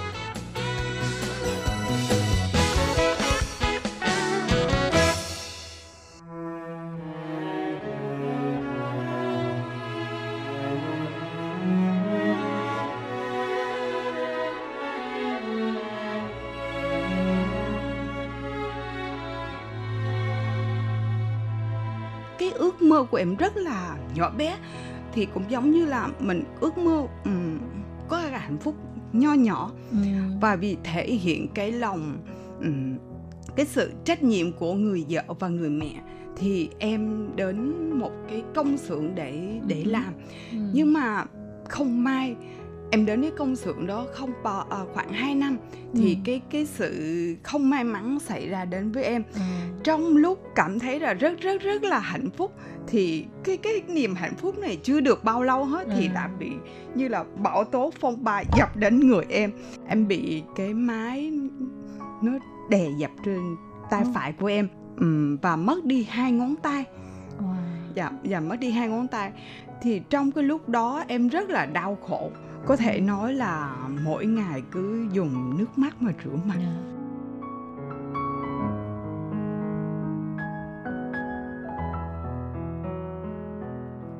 [23.11, 24.57] Của em rất là nhỏ bé
[25.13, 27.59] thì cũng giống như là mình ước mơ ừm,
[28.07, 28.75] có cái hạnh phúc
[29.13, 29.97] nho nhỏ Ừ.
[30.41, 32.17] và vì thể hiện cái lòng
[32.61, 32.97] ừm,
[33.55, 36.01] cái sự trách nhiệm của người vợ và người mẹ
[36.37, 39.91] thì em đến một cái công xưởng để để Ừ.
[39.91, 40.13] làm
[40.51, 40.57] Ừ.
[40.73, 41.25] nhưng mà
[41.69, 42.35] không may
[42.91, 45.57] em đến cái công xưởng đó không bao à, khoảng 2 năm
[45.95, 46.21] thì Ừ.
[46.25, 49.61] cái cái sự không may mắn xảy ra đến với em À.
[49.83, 52.53] trong lúc cảm thấy là rất rất rất là hạnh phúc
[52.87, 56.11] thì cái cái niềm hạnh phúc này chưa được bao lâu hết thì Ừ.
[56.15, 56.49] đã bị
[56.95, 59.51] như là bão tố phong ba dập đến người em
[59.87, 61.31] em bị cái mái
[62.21, 62.31] nó
[62.69, 63.55] đè dập trên
[63.89, 64.11] tay Ồ.
[64.13, 64.67] phải của em
[65.41, 66.83] và mất đi hai ngón tay
[67.39, 67.53] Wow.
[67.95, 69.31] dạ dạ mất đi hai ngón tay
[69.81, 72.31] thì trong cái lúc đó em rất là đau khổ
[72.65, 76.91] có thể nói là mỗi ngày cứ dùng nước mắt mà rửa mặt yeah.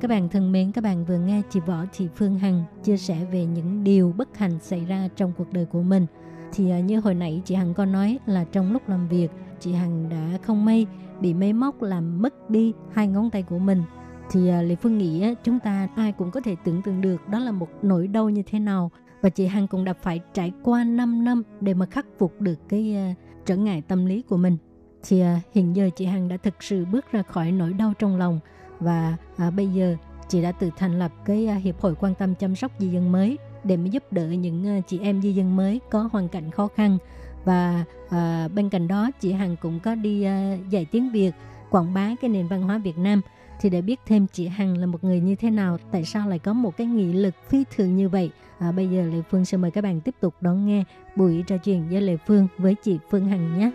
[0.00, 3.26] Các bạn thân mến, các bạn vừa nghe chị Võ Thị Phương Hằng chia sẻ
[3.32, 6.06] về những điều bất hạnh xảy ra trong cuộc đời của mình.
[6.52, 9.72] Thì à, như hồi nãy chị Hằng có nói là trong lúc làm việc, chị
[9.72, 10.86] Hằng đã không may
[11.20, 13.82] bị máy móc làm mất đi hai ngón tay của mình.
[14.32, 17.28] Thì à, Lê Phương nghĩ á, chúng ta ai cũng có thể tưởng tượng được
[17.28, 18.90] đó là một nỗi đau như thế nào.
[19.20, 22.58] Và chị Hằng cũng đã phải trải qua 5 năm để mà khắc phục được
[22.68, 23.14] cái à,
[23.46, 24.56] trở ngại tâm lý của mình.
[25.02, 28.16] Thì à, hiện giờ chị Hằng đã thực sự bước ra khỏi nỗi đau trong
[28.16, 28.40] lòng
[28.80, 29.96] và à, bây giờ
[30.28, 33.12] chị đã tự thành lập cái à, hiệp hội quan tâm chăm sóc di dân
[33.12, 36.68] mới để mà giúp đỡ những chị em di dân mới có hoàn cảnh khó
[36.76, 36.98] khăn
[37.44, 37.84] và
[38.54, 40.26] bên cạnh đó chị Hằng cũng có đi
[40.70, 41.32] dạy tiếng Việt
[41.70, 43.20] quảng bá cái nền văn hóa Việt Nam
[43.62, 46.38] thì để biết thêm chị Hằng là một người như thế nào tại sao lại
[46.38, 48.30] có một cái nghị lực phi thường như vậy?
[48.58, 50.84] À, bây giờ Lệ Phương sẽ mời các bạn tiếp tục đón nghe
[51.16, 53.70] buổi trò chuyện với Lệ Phương với chị Phương Hằng nhé.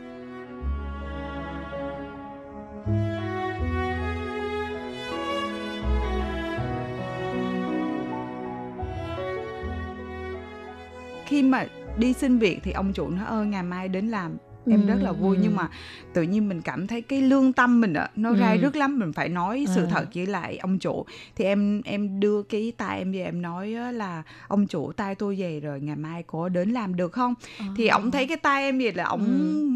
[11.26, 11.66] Khi mà
[11.98, 14.38] đi xin việc thì ông chủ nói ơ ngày mai đến làm
[14.70, 15.42] em Ừ, rất là vui ừ.
[15.44, 15.70] nhưng mà
[16.14, 18.36] tự nhiên mình cảm thấy cái lương tâm mình ạ nó Ừ.
[18.40, 19.88] rai rứt lắm mình phải nói sự À.
[19.90, 23.74] thật với lại ông chủ thì em em đưa cái tay em về em nói
[23.74, 27.34] á là ông chủ tay tôi về rồi ngày mai có đến làm được không
[27.76, 29.22] thì ông thấy cái tay em vậy là ông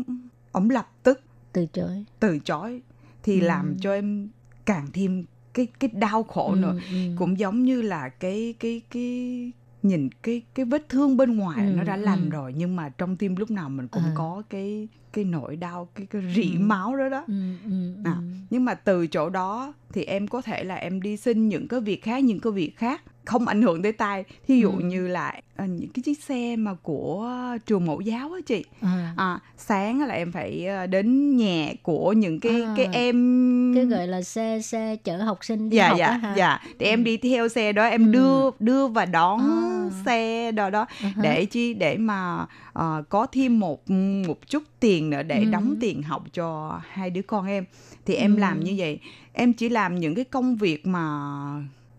[0.07, 0.13] Ừ.
[0.51, 1.21] ông lập tức
[1.53, 2.81] từ chối từ chối
[3.23, 3.45] thì Ừ.
[3.47, 4.27] làm cho em
[4.65, 6.97] càng thêm cái cái đau khổ nữa Ừ, ừ.
[7.17, 9.51] cũng giống như là cái cái cái
[9.83, 12.29] nhìn cái cái vết thương bên ngoài Ừ, nó đã lành ừ.
[12.29, 14.11] rồi nhưng mà trong tim lúc nào mình cũng À.
[14.15, 16.59] có cái cái nỗi đau cái cái rỉ Ừ.
[16.59, 17.33] máu đó đó Ừ,
[17.65, 18.11] ừ, À.
[18.19, 18.21] ừ.
[18.49, 21.79] nhưng mà từ chỗ đó thì em có thể là em đi xin những cái
[21.79, 24.79] việc khác những cái việc khác không ảnh hưởng tới tay thí dụ Ừ.
[24.83, 27.31] như là ờ, những cái chiếc xe mà của
[27.65, 32.13] trường mẫu giáo á chị À, à, sáng là em phải ờ, đến nhà của
[32.13, 32.73] những cái À.
[32.77, 36.17] cái em cái gọi là xe xe chở học sinh đi dạ học dạ á
[36.17, 36.33] hả?
[36.37, 38.11] dạ để em đi theo xe đó em Ừ.
[38.11, 39.89] đưa đưa và đón À.
[40.05, 41.11] xe đó đó ha.
[41.21, 43.89] để chi để mà ờ, có thêm một
[44.27, 45.49] một chút tiền nữa để Ừ.
[45.51, 47.65] đóng tiền học cho hai đứa con em
[48.05, 48.39] thì em Ừ.
[48.39, 48.99] làm như vậy
[49.33, 51.03] em chỉ làm những cái công việc mà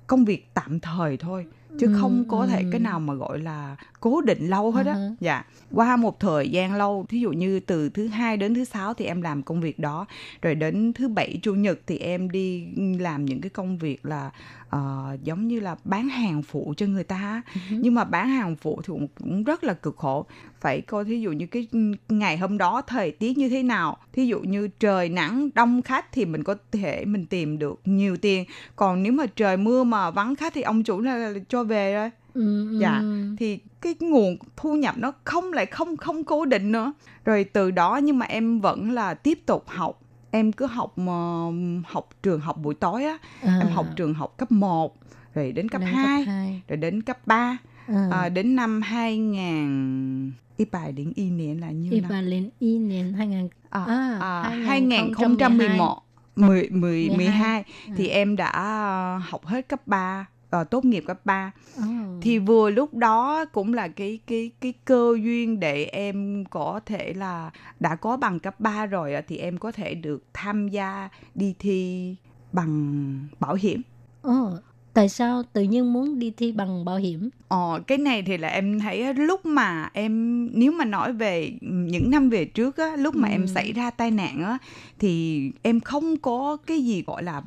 [0.06, 1.46] công việc tạm thời thôi
[1.78, 4.92] chứ Ừ, không có thể cái nào mà gọi là cố định lâu hết á.
[4.92, 5.44] À dạ.
[5.74, 9.04] Qua một thời gian lâu thí dụ như từ thứ hai đến thứ sáu thì
[9.04, 10.06] em làm công việc đó
[10.42, 12.66] rồi đến thứ bảy chủ nhật thì em đi
[12.98, 14.30] làm những cái công việc là
[14.72, 17.60] ờ, giống như là bán hàng phụ cho người ta Ừ.
[17.80, 20.26] nhưng mà bán hàng phụ thì cũng, cũng rất là cực khổ.
[20.60, 21.68] Phải coi thí dụ như cái
[22.08, 23.96] ngày hôm đó thời tiết như thế nào.
[24.12, 28.16] Thí dụ như trời nắng đông khách thì mình có thể mình tìm được nhiều
[28.16, 28.44] tiền.
[28.76, 31.94] Còn nếu mà trời mưa mà vắng khách thì ông chủ là cho cho về
[31.94, 32.98] rồi Ừ, dạ.
[32.98, 33.36] Ừ.
[33.38, 36.92] thì cái nguồn thu nhập nó không lại không không cố định nữa.
[37.24, 40.01] Rồi từ đó nhưng mà em vẫn là tiếp tục học
[40.32, 41.12] em cứ học mà
[41.88, 44.96] học trường học buổi tối á À, em học trường học cấp 1
[45.34, 46.62] rồi đến cấp lên 2 hai.
[46.68, 48.08] rồi đến cấp 3 À.
[48.12, 52.78] à, đến năm 2000 ít bài đến y niên là Đi năm vào lên y
[52.78, 55.98] 年2000 à, à, à, 2011 2011
[56.36, 57.16] 10, 10, 12.
[57.16, 57.92] 12 Ừ.
[57.96, 58.52] thì em đã
[59.28, 61.82] học hết cấp 3 ờ, tốt nghiệp cấp 3 Ồ.
[62.20, 67.12] thì vừa lúc đó cũng là cái cái cái cơ duyên để em có thể
[67.16, 67.50] là
[67.80, 72.14] đã có bằng cấp 3 rồi thì em có thể được tham gia đi thi
[72.52, 73.82] bằng bảo hiểm.
[74.22, 74.50] Ồ,
[74.94, 77.30] tại sao tự nhiên muốn đi thi bằng bảo hiểm?
[77.48, 82.10] Ờ, cái này thì là em thấy lúc mà em nếu mà nói về những
[82.10, 83.32] năm về trước á, lúc mà Ừ.
[83.32, 84.58] em xảy ra tai nạn á
[84.98, 87.42] thì em không có cái gì gọi là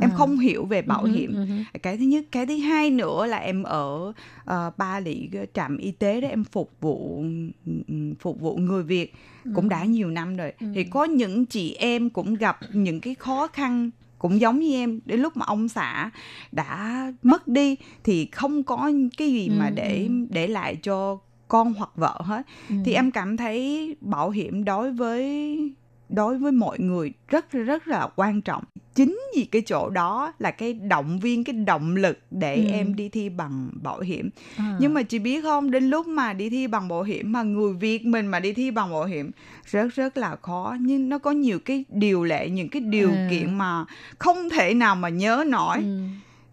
[0.00, 0.14] em À.
[0.16, 1.78] không hiểu về bảo Ừ, hiểm ừ, ừ.
[1.82, 4.12] cái thứ nhất cái thứ hai nữa là em ở
[4.50, 7.24] uh, ba lị trạm y tế đó em phục vụ
[7.66, 9.14] ừm, phục vụ người việt
[9.54, 10.66] cũng đã nhiều năm rồi Ừ.
[10.74, 15.00] thì có những chị em cũng gặp những cái khó khăn cũng giống như em
[15.06, 16.10] đến lúc mà ông xã
[16.52, 20.26] đã mất đi thì không có cái gì mà Ừ, để ừ.
[20.30, 22.74] để lại cho con hoặc vợ hết Ừ.
[22.84, 25.56] thì em cảm thấy bảo hiểm đối với
[26.14, 30.50] đối với mọi người rất rất là quan trọng chính vì cái chỗ đó là
[30.50, 32.70] cái động viên cái động lực để Ừ.
[32.70, 34.76] em đi thi bằng bảo hiểm À.
[34.80, 37.72] nhưng mà chị biết không đến lúc mà đi thi bằng bảo hiểm mà người
[37.72, 39.30] việt mình mà đi thi bằng bảo hiểm
[39.64, 43.26] rất rất là khó nhưng nó có nhiều cái điều lệ những cái điều À.
[43.30, 43.84] kiện mà
[44.18, 46.00] không thể nào mà nhớ nổi Ừ.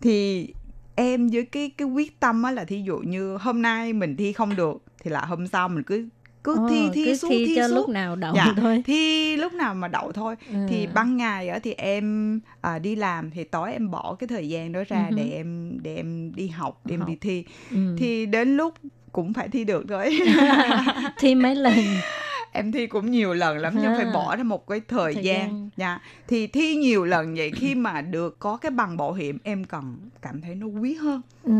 [0.01, 0.47] thì
[0.95, 4.33] em với cái cái quyết tâm á là thí dụ như hôm nay mình thi
[4.33, 6.07] không được thì là hôm sau mình cứ
[6.47, 8.83] cứ Ồ, thi thi cứ xuống thi thi cho xuống lúc nào đậu Dạ, thôi.
[8.85, 10.57] thi lúc nào mà đậu thôi Ừ.
[10.69, 14.49] thì ban ngày á thì em à, đi làm thì tối em bỏ cái thời
[14.49, 17.09] gian đó ra Ừ để em để em đi học để em Học.
[17.09, 17.77] đi thi Ừ.
[17.97, 18.73] thì đến lúc
[19.11, 20.19] cũng phải thi được thôi
[21.19, 22.01] thi mấy lần
[22.57, 24.11] em thi cũng nhiều lần lắm nhưng phải À.
[24.13, 25.39] bỏ ra một cái thời, Thời gian.
[25.49, 25.69] gian.
[25.77, 25.99] Dạ.
[26.27, 29.97] thì thi nhiều lần vậy khi mà được có cái bằng bảo hiểm em còn
[30.21, 31.51] cảm thấy nó quý hơn ừ.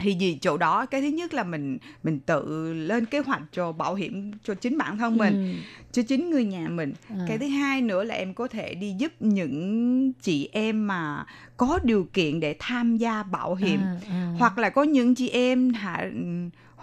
[0.00, 3.72] thì vì chỗ đó cái thứ nhất là mình mình tự lên kế hoạch cho
[3.72, 5.58] bảo hiểm cho chính bản thân mình Ừ.
[5.92, 7.16] cho chính người nhà mình À.
[7.28, 11.24] cái thứ hai nữa là em có thể đi giúp những chị em mà
[11.56, 14.34] có điều kiện để tham gia bảo hiểm À, à.
[14.38, 16.10] hoặc là có những chị em hạ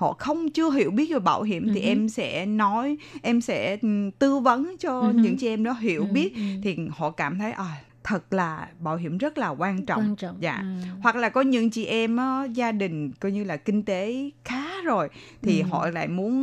[0.03, 3.77] họ không chưa hiểu biết về bảo hiểm thì Ừ em sẽ nói em sẽ
[3.81, 5.13] ừ, tư vấn cho hứ.
[5.13, 6.33] những chị em đó hiểu Ừ, biết.
[6.63, 10.35] thì họ cảm thấy à, thật là bảo hiểm rất là quan trọng, Quan trọng,
[10.39, 10.65] dạ ừ.
[11.01, 14.81] hoặc là có những chị em á, gia đình coi như là kinh tế khá
[14.83, 15.09] rồi
[15.41, 15.65] thì Ừ.
[15.69, 16.33] họ lại muốn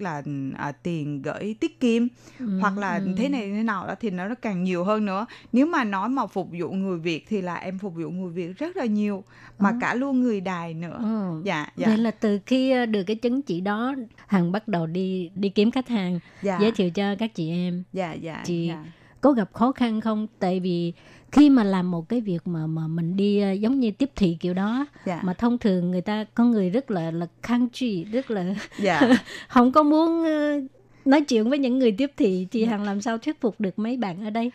[0.00, 0.22] là
[0.56, 2.06] à, tiền gửi tiết kiệm
[2.38, 3.14] Ừ, hoặc là ừ.
[3.16, 6.26] thế này thế nào đó thì nó càng nhiều hơn nữa nếu mà nói mà
[6.26, 9.24] phục vụ người việt thì là em phục vụ người việt rất là nhiều
[9.58, 9.76] mà Ờ.
[9.80, 11.42] cả luôn người đài nữa Ừ.
[11.44, 13.94] dạ dạ Vậy là từ khi ờ, được cái chứng chỉ đó,
[14.26, 17.82] Hằng bắt đầu đi đi kiếm khách hàng, dạ giới thiệu cho các chị em.
[17.92, 18.84] dạ dạ chị dạ.
[19.20, 20.26] Có gặp khó khăn không?
[20.38, 20.92] Tại vì
[21.32, 24.36] khi mà làm một cái việc mà mà mình đi ờ, giống như tiếp thị
[24.40, 25.20] kiểu đó dạ.
[25.22, 28.44] mà thông thường người ta có người rất là là khăng truy rất là
[28.80, 29.00] dạ.
[29.48, 30.60] không có muốn ờ,
[31.04, 33.96] nói chuyện với những người tiếp thị chị Hằng làm sao thuyết phục được mấy
[33.96, 34.50] bạn ở đây?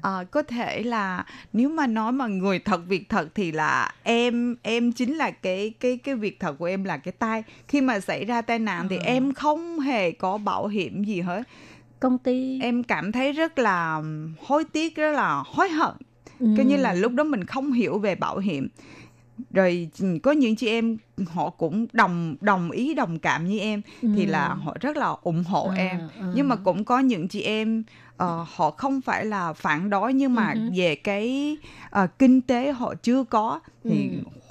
[0.00, 4.56] Ờ, có thể là nếu mà nói mà người thật việc thật thì là em
[4.62, 7.42] em chính là cái cái cái việc thật của em là cái tai.
[7.68, 9.02] Khi mà xảy ra tai nạn thì Ờ.
[9.04, 11.42] em không hề có bảo hiểm gì hết
[12.00, 14.02] công ty em cảm thấy rất là
[14.46, 15.94] hối tiếc rất là hối hận
[16.40, 16.46] ừ.
[16.56, 18.68] coi như là lúc đó mình không hiểu về bảo hiểm
[19.50, 19.88] rồi
[20.22, 20.96] có những chị em
[21.26, 24.30] họ cũng đồng đồng ý đồng cảm như em thì Ừ.
[24.30, 26.32] là họ rất là ủng hộ À, em à.
[26.34, 27.84] nhưng mà cũng có những chị em
[28.18, 30.60] ờ, họ không phải là phản đối nhưng mà hứ.
[30.74, 31.56] về cái
[31.90, 34.10] ờ, kinh tế họ chưa có thì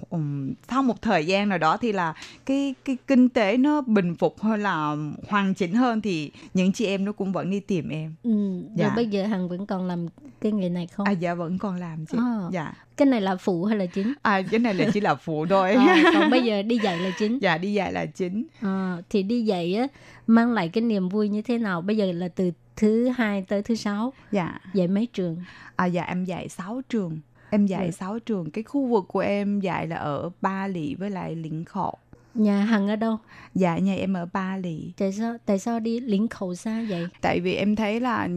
[0.09, 2.13] ừm, sau một thời gian nào đó thì là
[2.45, 4.95] cái cái kinh tế nó bình phục hơn là
[5.28, 8.13] hoàn chỉnh hơn thì những chị em nó cũng vẫn đi tìm em.
[8.24, 8.32] Ừ.
[8.59, 8.93] rồi Dạ.
[8.95, 10.07] bây giờ Hằng vẫn còn làm
[10.41, 11.05] cái nghề này không?
[11.07, 12.18] À dạ vẫn còn làm chị.
[12.18, 12.49] Ờ.
[12.51, 12.74] dạ.
[12.97, 14.13] Cái này là phụ hay là chính?
[14.22, 15.72] À cái này là chỉ là phụ thôi.
[15.74, 17.39] À, còn bây giờ đi dạy là chính?
[17.41, 18.47] Dạ đi dạy là chính.
[18.61, 19.88] Ờ, thì đi dạy á
[20.28, 21.82] mang lại cái niềm vui như thế nào?
[21.82, 24.14] Bây giờ là từ thứ hai tới thứ sáu.
[24.32, 24.60] Dạ.
[24.74, 25.38] Dạy mấy trường?
[25.76, 27.20] À dạ em dạy 6 trường.
[27.50, 27.92] Em dạy Dạ.
[27.92, 28.52] 6 trường.
[28.52, 31.94] Cái khu vực của em dạy là ở Ba Lị với lại Lĩnh Khẩu
[32.34, 33.18] nhà Hằng ở đâu?
[33.56, 34.92] Dạ nhà em ở Ba Lị.
[34.98, 37.08] Tại sao tại sao đi lĩnh khẩu xa vậy?
[37.22, 38.28] Tại vì em thấy là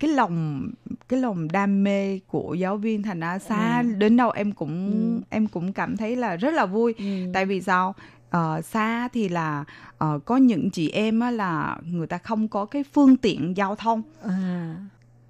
[0.00, 0.70] cái lòng
[1.08, 3.82] cái lòng đam mê của giáo viên thành ra xa.
[3.86, 3.92] Ừ.
[3.98, 5.22] đến đâu em cũng Ừ.
[5.30, 6.94] em cũng cảm thấy là rất là vui.
[6.98, 7.04] Ừ.
[7.34, 7.94] tại vì sao
[8.30, 9.64] Ờ, xa thì là
[9.98, 13.76] ờ, có những chị em á là người ta không có cái phương tiện giao
[13.76, 14.76] thông à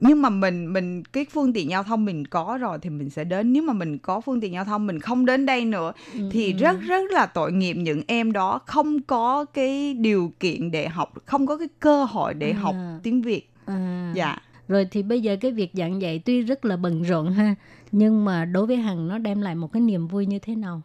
[0.02, 3.24] nhưng mà mình mình cái phương tiện giao thông mình có rồi thì mình sẽ
[3.24, 6.20] đến nếu mà mình có phương tiện giao thông mình không đến đây nữa Ừ,
[6.30, 6.58] thì ừ.
[6.58, 11.12] rất rất là tội nghiệp những em đó không có cái điều kiện để học
[11.26, 12.58] không có cái cơ hội để À.
[12.60, 14.12] học tiếng Việt À.
[14.16, 14.38] dạ
[14.68, 17.54] Rồi thì bây giờ cái việc giảng dạy tuy rất là bận rộn ha,
[17.92, 20.82] nhưng mà đối với Hằng nó đem lại một cái niềm vui như thế nào?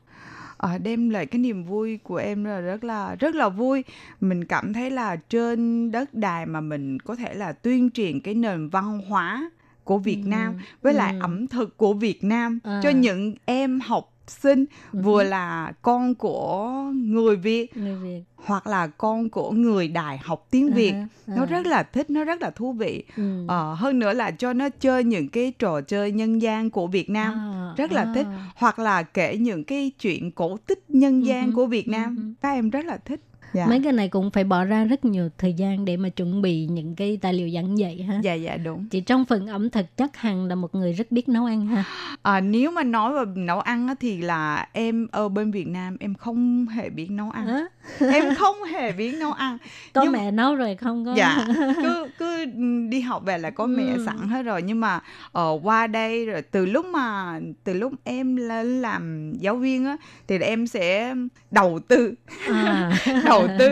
[0.58, 3.84] Ờ, đem lại cái niềm vui của em là rất là rất là vui
[4.22, 8.34] mình cảm thấy là trên đất đài mà mình có thể là tuyên truyền cái
[8.34, 9.52] nền văn hóa
[9.84, 11.20] của Việt Ừ, Nam với lại ừ.
[11.22, 12.80] ẩm thực của Việt Nam À.
[12.84, 15.00] cho những em học sinh Ừ.
[15.04, 18.22] vừa là con của người Việt Người Việt.
[18.36, 21.46] hoặc là con của người Đài học tiếng Việt À, nó à.
[21.46, 23.46] rất là thích nó rất là thú vị Ừ.
[23.48, 27.10] Ờ, hơn nữa là cho nó chơi những cái trò chơi nhân gian của Việt
[27.10, 28.12] Nam À, rất là à.
[28.16, 31.88] thích hoặc là kể những cái chuyện cổ tích nhân gian Ừ hứ, của Việt
[31.88, 32.24] Nam hứ.
[32.42, 33.22] các em rất là thích
[33.56, 36.42] dạ Mấy cái này cũng phải bỏ ra rất nhiều thời gian để mà chuẩn
[36.42, 38.20] bị những cái tài liệu giảng dạy ha.
[38.24, 41.30] dạ dạ đúng Chị trong phần ẩm thực chắc Hằng là một người rất biết
[41.30, 41.84] nấu ăn ha.
[42.22, 46.14] à, nếu mà nói về nấu ăn thì là em ở bên Việt Nam em
[46.16, 47.66] không hề biết nấu ăn Hả?
[48.00, 49.58] Em không hề biết nấu ăn
[49.94, 51.14] Có Nhưng- mẹ nấu rồi không có?
[51.16, 51.48] dạ
[51.84, 52.46] cứ cứ
[52.90, 54.04] đi học về là có mẹ Ừ.
[54.06, 55.00] sẵn hết rồi nhưng mà
[55.32, 59.98] ở qua đây rồi từ lúc mà từ lúc em lên làm giáo viên á
[60.28, 61.16] thì em sẽ
[61.52, 62.14] đầu tư
[62.48, 62.92] À.
[63.26, 63.70] đầu tư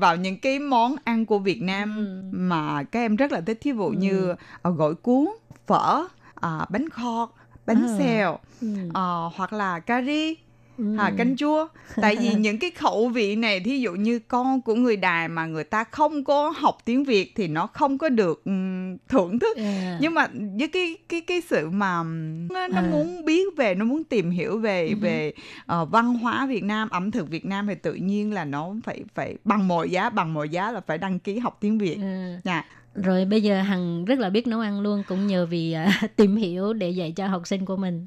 [0.00, 2.36] vào những cái món ăn của Việt Nam Ừ.
[2.38, 4.34] mà các em rất là thích thí dụ như
[4.68, 5.26] uh, gỏi cuốn
[5.66, 6.04] phở
[6.40, 7.28] à, bánh kho
[7.66, 7.94] bánh À.
[7.98, 8.68] xèo Ừ.
[8.94, 10.36] ờ, hoặc là cà ri
[10.80, 10.96] Ừ.
[10.98, 11.66] à, canh chua
[12.02, 15.46] tại vì những cái khẩu vị này thí dụ như con của người đài mà
[15.46, 19.56] người ta không có học tiếng việt thì nó không có được ừm, thưởng thức
[19.56, 19.98] À.
[20.00, 20.26] nhưng mà
[20.58, 22.02] với cái cái cái sự mà
[22.50, 22.88] nó, nó À.
[22.90, 25.32] muốn biết về nó muốn tìm hiểu về Ừ về
[25.66, 29.00] ờ, văn hóa Việt Nam ẩm thực Việt Nam thì tự nhiên là nó phải
[29.14, 32.40] phải bằng mọi giá bằng mọi giá là phải đăng ký học tiếng Việt À.
[32.44, 32.64] nha
[32.94, 36.36] Rồi bây giờ Hằng rất là biết nấu ăn luôn cũng nhờ vì à, tìm
[36.36, 38.06] hiểu để dạy cho học sinh của mình.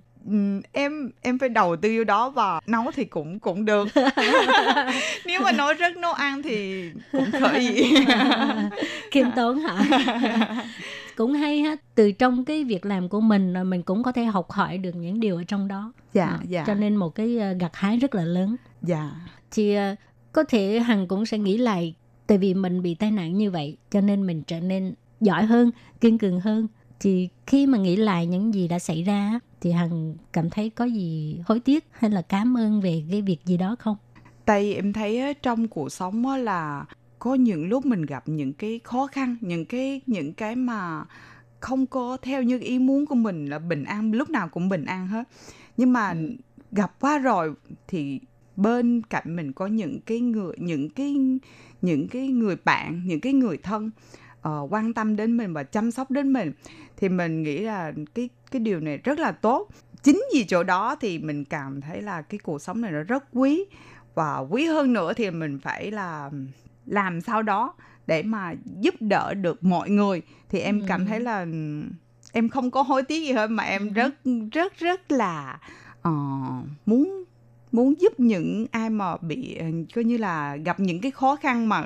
[0.72, 3.88] Em em phải đầu tư vô đó và nấu thì cũng cũng được
[5.26, 7.84] nếu mà nói rất nấu ăn thì cũng khởi gì
[9.12, 9.86] Khiêm tốn hả?
[11.16, 11.76] cũng hay ha.
[11.96, 14.96] Từ trong cái việc làm của mình rồi mình cũng có thể học hỏi được
[14.96, 15.94] những điều ở trong đó.
[16.14, 18.56] dạ À, dạ Cho nên một cái à, gặt hái rất là lớn.
[18.82, 19.12] dạ
[19.52, 19.96] Thì à,
[20.32, 21.96] có thể Hằng cũng sẽ nghĩ lại
[22.28, 25.72] tại vì mình bị tai nạn như vậy cho nên mình trở nên giỏi hơn,
[26.02, 26.68] kiên cường hơn.
[27.04, 30.86] Thì khi mà nghĩ lại những gì đã xảy ra thì Hằng cảm thấy có
[30.86, 33.98] gì hối tiếc hay là cảm ơn về cái việc gì đó không?
[34.46, 36.86] tại em thấy trong cuộc sống là
[37.20, 41.06] có những lúc mình gặp những cái khó khăn những cái những cái mà
[41.60, 44.86] không có theo như ý muốn của mình là bình an lúc nào cũng bình
[44.86, 45.24] an hết.
[45.78, 46.14] Nhưng mà
[46.72, 47.54] gặp qua rồi
[47.88, 48.20] thì
[48.56, 51.16] bên cạnh mình có những cái người những cái
[51.82, 53.92] những cái người bạn những cái người thân
[54.42, 56.52] ờ, quan tâm đến mình và chăm sóc đến mình
[57.04, 59.68] thì mình nghĩ là cái cái điều này rất là tốt.
[60.04, 63.24] Chính vì chỗ đó thì mình cảm thấy là cái cuộc sống này nó rất
[63.34, 63.66] quý.
[64.16, 66.30] Và quý hơn nữa thì mình phải là
[66.86, 67.74] làm sao đó
[68.08, 70.22] để mà giúp đỡ được mọi người.
[70.50, 70.86] Thì em Ừ.
[70.88, 71.46] cảm thấy là
[72.32, 74.14] em không có hối tiếc gì hết mà em rất
[74.52, 75.60] rất rất là
[76.02, 76.12] ờ,
[76.86, 77.24] muốn
[77.72, 81.70] muốn giúp những ai mà bị ờ, coi như là gặp những cái khó khăn
[81.70, 81.84] mà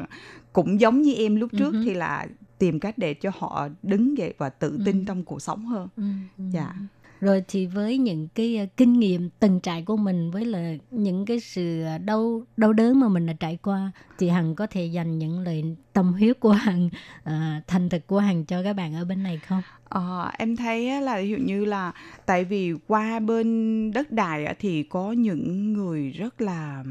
[0.54, 4.18] cũng giống như em lúc trước Ừ thì là tìm cách để cho họ đứng
[4.18, 5.04] dậy và tự tin Ừ.
[5.08, 6.04] trong cuộc sống hơn Ừ,
[6.38, 6.44] ừ.
[6.52, 6.74] dạ
[7.22, 11.26] Rồi thì với những cái uh, kinh nghiệm từng trải của mình với là những
[11.26, 14.86] cái sự uh, đau đau đớn mà mình đã trải qua thì Hằng có thể
[14.86, 16.90] dành những lời tâm huyết của Hằng,
[17.30, 17.32] uh,
[17.68, 19.62] thành thực của Hằng cho các bạn ở bên này không?
[19.90, 21.92] Ờ, em thấy là ví dụ như là
[22.26, 26.84] tại vì qua bên đất đài thì có những người rất là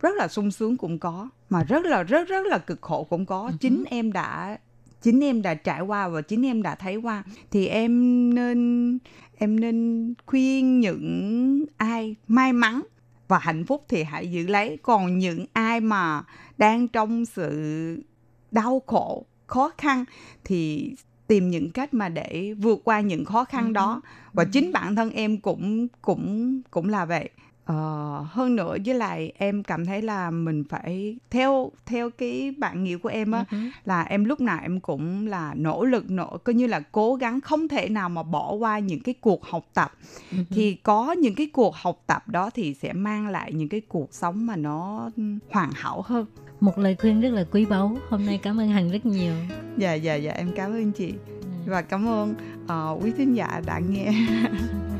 [0.00, 3.26] rất là sung sướng cũng có mà rất là rất rất là cực khổ cũng
[3.26, 4.58] có Ừ chính em đã
[5.02, 7.24] chính em đã trải qua và chính em đã thấy qua.
[7.50, 8.98] Thì em nên
[9.38, 12.82] em nên khuyên những ai may mắn
[13.28, 14.78] và hạnh phúc thì hãy giữ lấy.
[14.82, 16.22] Còn những ai mà
[16.58, 18.02] đang trong sự
[18.50, 20.04] đau khổ khó khăn
[20.44, 20.92] thì
[21.26, 24.00] tìm những cách mà để vượt qua những khó khăn đó.
[24.32, 27.30] Và chính bản thân em cũng cũng cũng là vậy
[27.70, 32.84] Ờ, hơn nữa với lại em cảm thấy là mình phải theo theo cái bạn
[32.84, 33.62] nghĩa của em á Ừ hứ.
[33.84, 37.40] là em lúc nào em cũng là nỗ lực nỗ coi như là cố gắng
[37.40, 39.92] không thể nào mà bỏ qua những cái cuộc học tập
[40.30, 40.44] Ừ hứ.
[40.50, 44.14] thì có những cái cuộc học tập đó thì sẽ mang lại những cái cuộc
[44.14, 45.10] sống mà nó
[45.50, 46.26] hoàn hảo hơn
[46.60, 47.96] Một lời khuyên rất là quý báu.
[48.08, 49.34] Hôm nay cảm ơn Hằng rất nhiều.
[49.76, 51.14] dạ dạ dạ em cảm ơn chị
[51.66, 52.34] và cảm ơn
[52.66, 54.12] ờ, quý thính giả đã nghe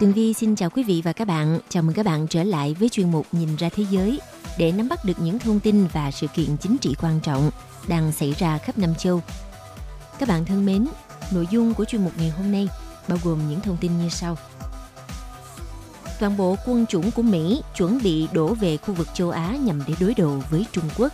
[0.00, 1.58] Tường Vi xin chào quý vị và các bạn.
[1.68, 4.20] Chào mừng các bạn trở lại với chuyên mục Nhìn ra thế giới
[4.58, 7.50] để nắm bắt được những thông tin và sự kiện chính trị quan trọng
[7.88, 9.20] đang xảy ra khắp năm châu.
[10.18, 10.86] Các bạn thân mến,
[11.32, 12.68] nội dung của chuyên mục ngày hôm nay
[13.08, 14.36] bao gồm những thông tin như sau.
[16.20, 19.82] Toàn bộ quân chủng của Mỹ chuẩn bị đổ về khu vực châu Á nhằm
[19.88, 21.12] để đối đầu với Trung Quốc.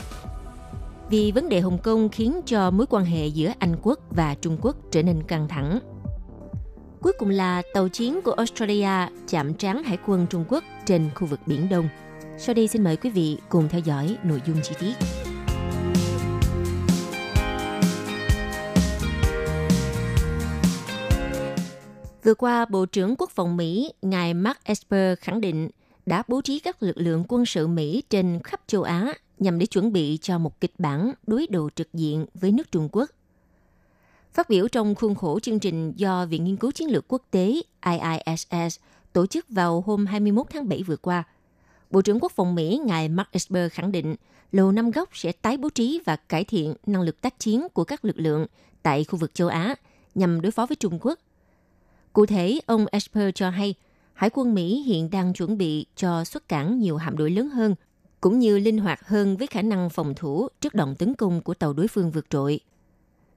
[1.10, 4.58] Vì vấn đề Hồng Kông khiến cho mối quan hệ giữa Anh quốc và Trung
[4.60, 5.80] Quốc trở nên căng thẳng
[7.06, 11.26] Cuối cùng là tàu chiến của Australia chạm trán hải quân Trung Quốc trên khu
[11.26, 11.88] vực Biển Đông.
[12.38, 14.92] Sau đây xin mời quý vị cùng theo dõi nội dung chi tiết.
[22.24, 25.70] Vừa qua, Bộ trưởng Quốc phòng Mỹ, ngài Mark Esper khẳng định
[26.06, 29.66] đã bố trí các lực lượng quân sự Mỹ trên khắp châu Á nhằm để
[29.66, 33.10] chuẩn bị cho một kịch bản đối đầu trực diện với nước Trung Quốc
[34.36, 37.60] Phát biểu trong khuôn khổ chương trình do Viện Nghiên cứu Chiến lược Quốc tế
[37.86, 38.80] IISS
[39.12, 41.24] tổ chức vào hôm 21 tháng 7 vừa qua,
[41.90, 44.16] Bộ trưởng Quốc phòng Mỹ ngài Mark Esper khẳng định
[44.52, 47.84] Lầu Năm Góc sẽ tái bố trí và cải thiện năng lực tác chiến của
[47.84, 48.46] các lực lượng
[48.82, 49.74] tại khu vực châu Á
[50.14, 51.18] nhằm đối phó với Trung Quốc.
[52.12, 53.74] Cụ thể, ông Esper cho hay
[54.12, 57.74] Hải quân Mỹ hiện đang chuẩn bị cho xuất cảng nhiều hạm đội lớn hơn,
[58.20, 61.54] cũng như linh hoạt hơn với khả năng phòng thủ trước đòn tấn công của
[61.54, 62.60] tàu đối phương vượt trội–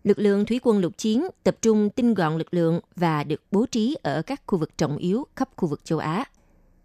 [0.03, 3.65] Lực lượng thủy quân lục chiến tập trung tinh gọn lực lượng và được bố
[3.65, 6.25] trí ở các khu vực trọng yếu khắp khu vực châu Á.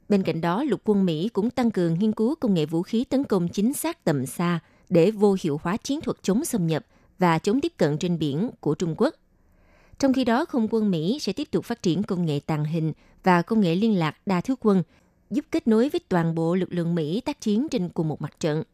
[0.09, 3.05] Bên cạnh đó, lục quân Mỹ cũng tăng cường nghiên cứu công nghệ vũ khí
[3.05, 6.87] tấn công chính xác tầm xa để vô hiệu hóa chiến thuật chống xâm nhập
[7.19, 9.15] và chống tiếp cận trên biển của Trung Quốc.
[9.99, 12.93] Trong khi đó, không quân Mỹ sẽ tiếp tục phát triển công nghệ tàng hình
[13.23, 14.83] và công nghệ liên lạc đa thứ quân,
[15.31, 18.41] giúp kết nối với toàn bộ lực lượng Mỹ tác chiến trên cùng một mặt
[18.41, 18.62] trận–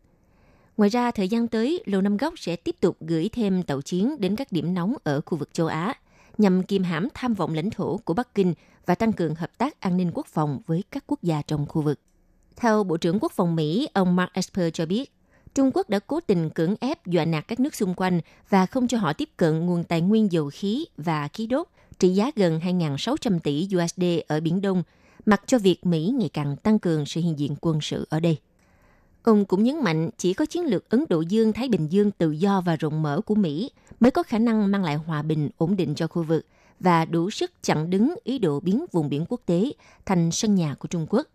[0.77, 4.21] Ngoài ra, thời gian tới, Lầu Năm Góc sẽ tiếp tục gửi thêm tàu chiến
[4.21, 5.95] đến các điểm nóng ở khu vực châu Á,
[6.39, 8.55] nhằm kiềm hãm tham vọng lãnh thổ của Bắc Kinh
[8.87, 11.83] và tăng cường hợp tác an ninh quốc phòng với các quốc gia trong khu
[11.83, 12.01] vực.
[12.57, 15.13] Theo Bộ trưởng Quốc phòng Mỹ, ông Mark Esper cho biết,
[15.55, 18.89] Trung Quốc đã cố tình cưỡng ép dọa nạt các nước xung quanh và không
[18.89, 21.67] cho họ tiếp cận nguồn tài nguyên dầu khí và khí đốt
[21.99, 24.83] trị giá gần 2.600 tỷ USD ở Biển Đông,
[25.27, 28.39] mặc cho việc Mỹ ngày càng tăng cường sự hiện diện quân sự ở đây.
[29.23, 32.61] Ông cũng nhấn mạnh chỉ có chiến lược Ấn Độ Dương-Thái Bình Dương tự do
[32.61, 35.95] và rộng mở của Mỹ mới có khả năng mang lại hòa bình, ổn định
[35.95, 36.47] cho khu vực
[36.81, 39.73] và đủ sức chặn đứng ý đồ biến vùng biển quốc tế
[40.07, 41.27] thành sân nhà của Trung Quốc.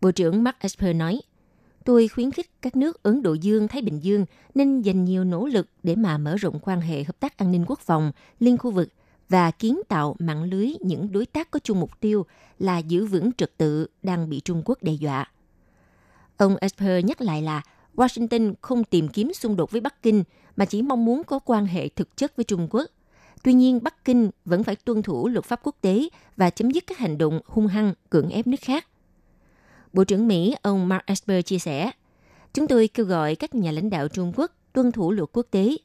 [0.00, 1.20] Bộ trưởng Mark Esper nói,
[1.84, 5.46] tôi khuyến khích các nước Ấn Độ Dương, Thái Bình Dương nên dành nhiều nỗ
[5.46, 8.70] lực để mà mở rộng quan hệ hợp tác an ninh quốc phòng liên khu
[8.70, 8.88] vực
[9.28, 12.26] và kiến tạo mạng lưới những đối tác có chung mục tiêu
[12.58, 15.30] là giữ vững trật tự đang bị Trung Quốc đe dọa.
[16.42, 17.62] Ông Esper nhắc lại là
[17.94, 20.24] Washington không tìm kiếm xung đột với Bắc Kinh
[20.56, 22.90] mà chỉ mong muốn có quan hệ thực chất với Trung Quốc.
[23.42, 26.84] Tuy nhiên, Bắc Kinh vẫn phải tuân thủ luật pháp quốc tế và chấm dứt
[26.86, 28.86] các hành động hung hăng cưỡng ép nước khác.
[29.92, 31.90] Bộ trưởng Mỹ ông Mark Esper chia sẻ,
[32.54, 35.76] Chúng tôi kêu gọi các nhà lãnh đạo Trung Quốc tuân thủ luật quốc tế,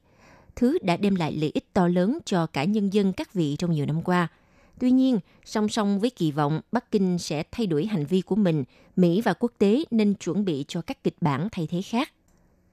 [0.56, 3.72] thứ đã đem lại lợi ích to lớn cho cả nhân dân các vị trong
[3.72, 4.28] nhiều năm qua–
[4.80, 8.36] Tuy nhiên, song song với kỳ vọng Bắc Kinh sẽ thay đổi hành vi của
[8.36, 8.64] mình,
[8.96, 12.14] Mỹ và quốc tế nên chuẩn bị cho các kịch bản thay thế khác.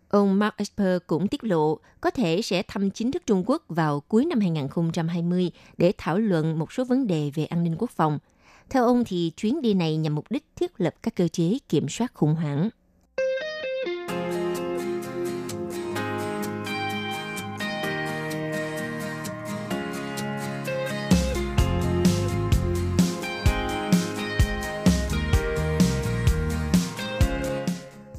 [0.09, 4.01] Ông Mark Esper cũng tiết lộ có thể sẽ thăm chính thức Trung Quốc vào
[4.01, 8.19] cuối năm 2020 để thảo luận một số vấn đề về an ninh quốc phòng.
[8.71, 11.89] Theo ông thì chuyến đi này nhằm mục đích thiết lập các cơ chế kiểm
[11.89, 12.69] soát khủng hoảng.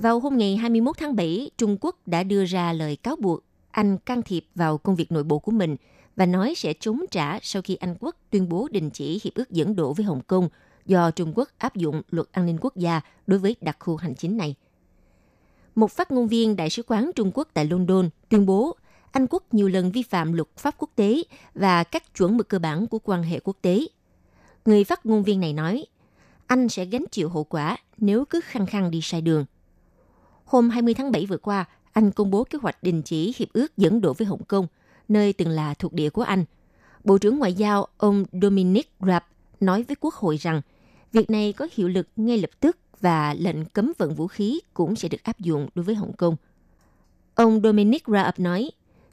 [0.06, 3.98] Vào hôm ngày 21 tháng 7, Trung Quốc đã đưa ra lời cáo buộc Anh
[3.98, 5.76] can thiệp vào công việc nội bộ của mình
[6.16, 9.52] và nói sẽ chống trả sau khi Anh quốc tuyên bố đình chỉ hiệp ước
[9.52, 10.50] dẫn độ với Hồng Kông
[10.86, 14.16] do Trung Quốc áp dụng luật an ninh quốc gia đối với đặc khu hành
[14.16, 14.56] chính này.
[15.76, 18.76] Một phát ngôn viên Đại sứ quán Trung Quốc tại London tuyên bố
[19.12, 22.60] Anh quốc nhiều lần vi phạm luật pháp quốc tế và các chuẩn mực cơ
[22.60, 23.80] bản của quan hệ quốc tế.
[24.66, 25.86] Người phát ngôn viên này nói,
[26.48, 29.46] Anh sẽ gánh chịu hậu quả nếu cứ khăng khăng đi sai đường.
[30.46, 33.78] Hôm 20 tháng 7 vừa qua, Anh công bố kế hoạch đình chỉ hiệp ước
[33.78, 34.68] dẫn độ với Hồng Kông,
[35.08, 36.46] nơi từng là thuộc địa của Anh.
[37.04, 39.24] Bộ trưởng Ngoại giao ông Dominic Raab
[39.60, 40.62] nói với Quốc hội rằng
[41.12, 44.96] việc này có hiệu lực ngay lập tức và lệnh cấm vận vũ khí cũng
[44.96, 46.36] sẽ được áp dụng đối với Hồng Kông.
[47.36, 48.72] Ông Dominic Raab nói,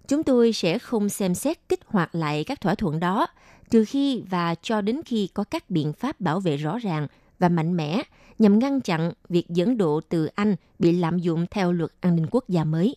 [0.09, 3.27] chúng tôi sẽ không xem xét kích hoạt lại các thỏa thuận đó
[3.71, 7.07] trừ khi và cho đến khi có các biện pháp bảo vệ rõ ràng
[7.43, 8.03] và mạnh mẽ
[8.39, 12.27] nhằm ngăn chặn việc dẫn độ từ Anh bị lạm dụng theo luật an ninh
[12.31, 12.97] quốc gia mới.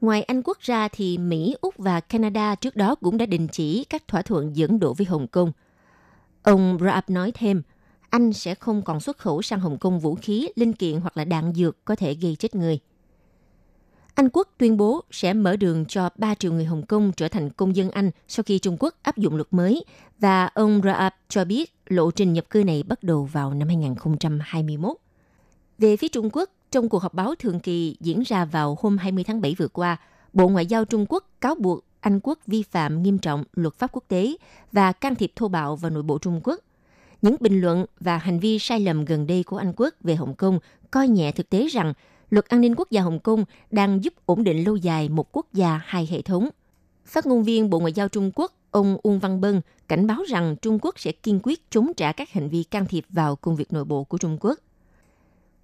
[0.00, 3.84] Ngoài Anh quốc ra thì Mỹ, Úc và Canada trước đó cũng đã đình chỉ
[3.84, 5.52] các thỏa thuận dẫn độ với Hồng Kông.
[6.42, 7.62] Ông Raab nói thêm,
[8.10, 11.24] Anh sẽ không còn xuất khẩu sang Hồng Kông vũ khí, linh kiện hoặc là
[11.24, 12.78] đạn dược có thể gây chết người.
[14.18, 17.50] Anh quốc tuyên bố sẽ mở đường cho 3 triệu người Hồng Kông trở thành
[17.50, 19.84] công dân Anh sau khi Trung Quốc áp dụng luật mới
[20.18, 24.96] và ông Raab cho biết lộ trình nhập cư này bắt đầu vào năm 2021.
[25.78, 29.24] Về phía Trung Quốc, trong cuộc họp báo thường kỳ diễn ra vào hôm 20
[29.24, 29.96] tháng 7 vừa qua,
[30.32, 33.90] Bộ Ngoại giao Trung Quốc cáo buộc Anh quốc vi phạm nghiêm trọng luật pháp
[33.92, 34.36] quốc tế
[34.72, 36.60] và can thiệp thô bạo vào nội bộ Trung Quốc.
[37.22, 40.34] Những bình luận và hành vi sai lầm gần đây của Anh quốc về Hồng
[40.34, 40.58] Kông
[40.90, 41.92] coi nhẹ thực tế rằng
[42.30, 45.46] luật an ninh quốc gia Hồng Kông đang giúp ổn định lâu dài một quốc
[45.52, 46.48] gia hai hệ thống.
[47.06, 50.56] Phát ngôn viên Bộ Ngoại giao Trung Quốc ông Uông Văn Bân cảnh báo rằng
[50.62, 53.72] Trung Quốc sẽ kiên quyết chống trả các hành vi can thiệp vào công việc
[53.72, 54.58] nội bộ của Trung Quốc.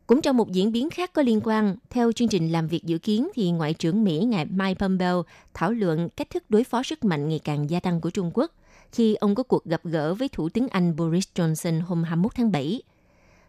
[0.07, 2.99] Cũng trong một diễn biến khác có liên quan, theo chương trình làm việc dự
[2.99, 7.05] kiến thì Ngoại trưởng Mỹ ngài Mike Pompeo thảo luận cách thức đối phó sức
[7.05, 8.53] mạnh ngày càng gia tăng của Trung Quốc
[8.93, 12.53] khi ông có cuộc gặp gỡ với Thủ tướng Anh Boris Johnson hôm 21 tháng
[12.53, 12.83] 7.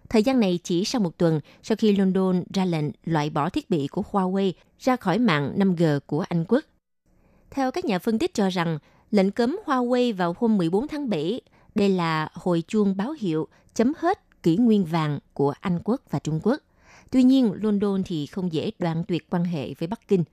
[0.10, 3.70] Thời gian này chỉ sau một tuần sau khi London ra lệnh loại bỏ thiết
[3.70, 6.64] bị của Huawei ra khỏi mạng 5G của Anh quốc.
[7.52, 8.80] Theo các nhà phân tích cho rằng,
[9.12, 11.42] lệnh cấm Huawei vào hôm 14 tháng 7
[11.76, 16.20] đây là hồi chuông báo hiệu chấm hết kỷ nguyên vàng của Anh quốc và
[16.20, 16.62] Trung Quốc.
[17.12, 20.24] Tuy nhiên, London thì không dễ đoạn tuyệt quan hệ với Bắc Kinh.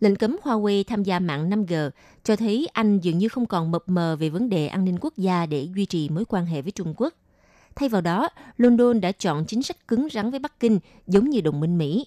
[0.00, 1.90] Lệnh cấm Huawei tham gia mạng 5G
[2.24, 5.16] cho thấy Anh dường như không còn mập mờ về vấn đề an ninh quốc
[5.16, 7.14] gia để duy trì mối quan hệ với Trung Quốc.
[7.76, 11.40] Thay vào đó, London đã chọn chính sách cứng rắn với Bắc Kinh giống như
[11.40, 12.06] đồng minh Mỹ.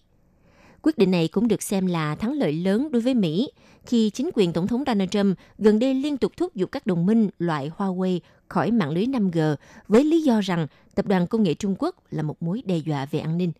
[0.81, 3.51] Quyết định này cũng được xem là thắng lợi lớn đối với Mỹ
[3.85, 7.05] khi chính quyền Tổng thống Donald Trump gần đây liên tục thúc giục các đồng
[7.05, 9.55] minh loại Huawei khỏi mạng lưới 5G
[9.87, 13.05] với lý do rằng tập đoàn công nghệ Trung Quốc là một mối đe dọa
[13.05, 13.51] về an ninh.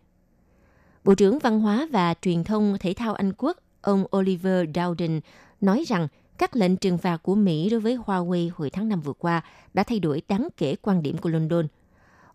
[1.04, 5.20] Bộ trưởng Văn hóa và Truyền thông Thể thao Anh Quốc, ông Oliver Dowden,
[5.60, 9.12] nói rằng các lệnh trừng phạt của Mỹ đối với Huawei hồi tháng 5 vừa
[9.12, 9.42] qua
[9.74, 11.66] đã thay đổi đáng kể quan điểm của London.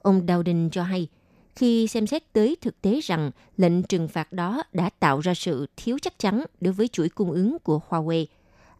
[0.01, 1.07] Ông Dowden cho hay,
[1.55, 5.67] khi xem xét tới thực tế rằng lệnh trừng phạt đó đã tạo ra sự
[5.77, 8.25] thiếu chắc chắn đối với chuỗi cung ứng của Huawei,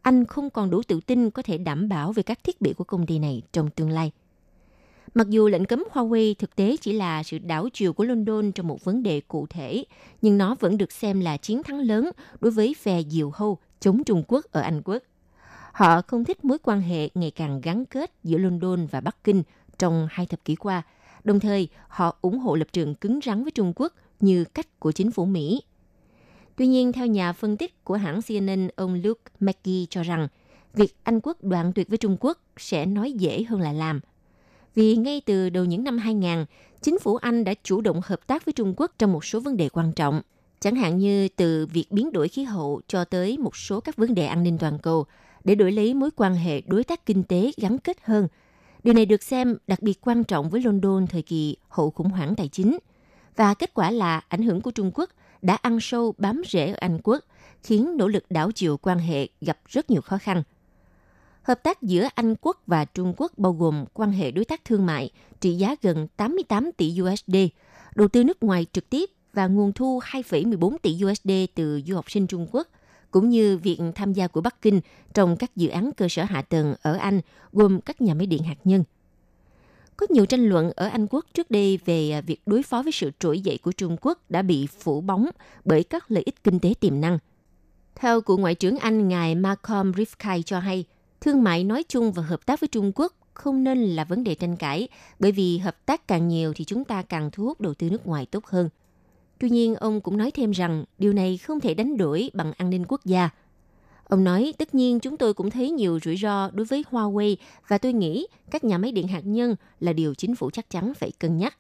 [0.01, 2.83] anh không còn đủ tự tin có thể đảm bảo về các thiết bị của
[2.83, 4.11] công ty này trong tương lai.
[5.13, 8.67] Mặc dù lệnh cấm Huawei thực tế chỉ là sự đảo chiều của London trong
[8.67, 9.83] một vấn đề cụ thể,
[10.21, 14.03] nhưng nó vẫn được xem là chiến thắng lớn đối với phe diều hâu chống
[14.03, 15.03] Trung Quốc ở Anh Quốc.
[15.71, 19.43] Họ không thích mối quan hệ ngày càng gắn kết giữa London và Bắc Kinh
[19.79, 20.81] trong hai thập kỷ qua–
[21.23, 24.91] Đồng thời, họ ủng hộ lập trường cứng rắn với Trung Quốc như cách của
[24.91, 25.61] chính phủ Mỹ.
[26.55, 30.27] Tuy nhiên, theo nhà phân tích của hãng CNN, ông Luke McGee cho rằng,
[30.73, 33.99] việc Anh quốc đoạn tuyệt với Trung Quốc sẽ nói dễ hơn là làm.
[34.75, 36.45] Vì ngay từ đầu những năm 2000,
[36.81, 39.57] chính phủ Anh đã chủ động hợp tác với Trung Quốc trong một số vấn
[39.57, 40.21] đề quan trọng,
[40.59, 44.15] chẳng hạn như từ việc biến đổi khí hậu cho tới một số các vấn
[44.15, 45.05] đề an ninh toàn cầu,
[45.43, 48.27] để đổi lấy mối quan hệ đối tác kinh tế gắn kết hơn–
[48.83, 52.35] Điều này được xem đặc biệt quan trọng với London thời kỳ hậu khủng hoảng
[52.35, 52.77] tài chính.
[53.35, 55.09] Và kết quả là ảnh hưởng của Trung Quốc
[55.41, 57.23] đã ăn sâu bám rễ ở Anh quốc,
[57.63, 60.43] khiến nỗ lực đảo chiều quan hệ gặp rất nhiều khó khăn.
[61.43, 64.85] Hợp tác giữa Anh quốc và Trung Quốc bao gồm quan hệ đối tác thương
[64.85, 65.09] mại
[65.39, 67.35] trị giá gần 88 tỷ USD,
[67.95, 72.11] đầu tư nước ngoài trực tiếp và nguồn thu 2,14 tỷ USD từ du học
[72.11, 72.67] sinh Trung Quốc–
[73.11, 74.81] cũng như việc tham gia của Bắc Kinh
[75.13, 78.43] trong các dự án cơ sở hạ tầng ở Anh, gồm các nhà máy điện
[78.43, 78.83] hạt nhân.
[79.97, 82.91] Có nhiều tranh luận ở Anh quốc trước đây về à, việc đối phó với
[82.91, 85.29] sự trỗi dậy của Trung Quốc đã bị phủ bóng
[85.65, 87.17] bởi các lợi ích kinh tế tiềm năng.
[87.95, 90.85] Theo cựu Ngoại trưởng Anh ngài Malcolm Rifkai cho hay,
[91.21, 94.35] thương mại nói chung và hợp tác với Trung Quốc không nên là vấn đề
[94.35, 94.87] tranh cãi,
[95.19, 98.07] bởi vì hợp tác càng nhiều thì chúng ta càng thu hút đầu tư nước
[98.07, 98.69] ngoài tốt hơn.
[99.41, 102.69] Tuy nhiên, ông cũng nói thêm rằng điều này không thể đánh đổi bằng an
[102.69, 103.29] ninh quốc gia.
[104.03, 107.35] Ông nói, tất nhiên chúng tôi cũng thấy nhiều rủi ro đối với Huawei
[107.67, 110.93] và tôi nghĩ các nhà máy điện hạt nhân là điều chính phủ chắc chắn
[110.93, 111.57] phải cân nhắc.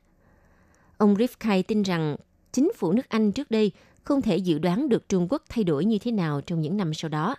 [0.97, 2.15] Ông Rifkai tin rằng
[2.51, 3.71] chính phủ nước Anh trước đây
[4.03, 6.93] không thể dự đoán được Trung Quốc thay đổi như thế nào trong những năm
[6.93, 7.35] sau đó.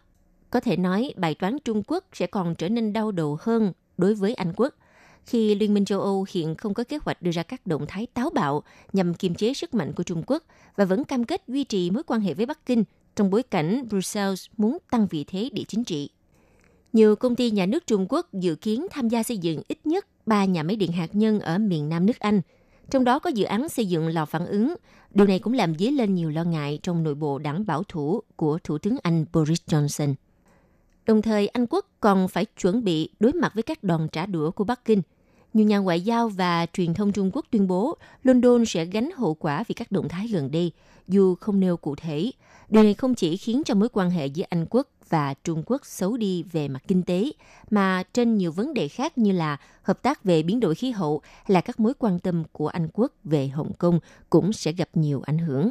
[0.51, 4.15] Có thể nói bài toán Trung Quốc sẽ còn trở nên đau đầu hơn đối
[4.15, 4.75] với Anh quốc
[5.27, 8.07] khi Liên minh châu Âu hiện không có kế hoạch đưa ra các động thái
[8.07, 8.63] táo bạo
[8.93, 10.43] nhằm kiềm chế sức mạnh của Trung Quốc
[10.77, 12.85] và vẫn cam kết duy trì mối quan hệ với Bắc Kinh
[13.17, 16.11] trong bối cảnh Brussels muốn tăng vị thế địa chính trị.
[16.93, 20.07] Nhiều công ty nhà nước Trung Quốc dự kiến tham gia xây dựng ít nhất
[20.27, 22.41] 3 nhà máy điện hạt nhân ở miền Nam nước Anh,
[22.91, 24.75] trong đó có dự án xây dựng lò phản ứng.
[25.11, 28.23] Điều này cũng làm dấy lên nhiều lo ngại trong nội bộ đảng bảo thủ
[28.37, 30.15] của Thủ tướng Anh Boris Johnson.
[31.07, 34.51] Đồng thời, Anh quốc còn phải chuẩn bị đối mặt với các đòn trả đũa
[34.51, 35.03] của Bắc Kinh.
[35.55, 39.35] Nhiều nhà ngoại giao và truyền thông Trung Quốc tuyên bố London sẽ gánh hậu
[39.35, 40.73] quả vì các động thái gần đây,
[41.09, 42.31] dù không nêu cụ thể.
[42.69, 45.87] Điều này không chỉ khiến cho mối quan hệ giữa Anh quốc và Trung Quốc
[45.87, 47.33] xấu đi về mặt kinh tế,
[47.71, 51.23] mà trên nhiều vấn đề khác như là hợp tác về biến đổi khí hậu
[51.47, 54.01] là các mối quan tâm của Anh quốc về Hồng Kông
[54.31, 55.71] cũng sẽ gặp nhiều ảnh hưởng.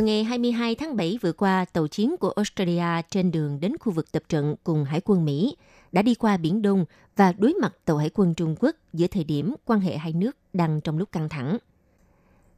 [0.00, 3.92] Vào ngày 22 tháng 7 vừa qua, tàu chiến của Australia trên đường đến khu
[3.92, 5.56] vực tập trận cùng Hải quân Mỹ
[5.92, 6.84] đã đi qua Biển Đông
[7.16, 10.36] và đối mặt tàu Hải quân Trung Quốc giữa thời điểm quan hệ hai nước
[10.52, 11.58] đang trong lúc căng thẳng.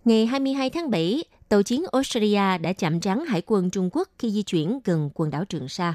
[0.05, 4.31] Ngày 22 tháng 7, tàu chiến Australia đã chạm trán Hải quân Trung Quốc khi
[4.31, 5.95] di chuyển gần quần đảo Trường Sa.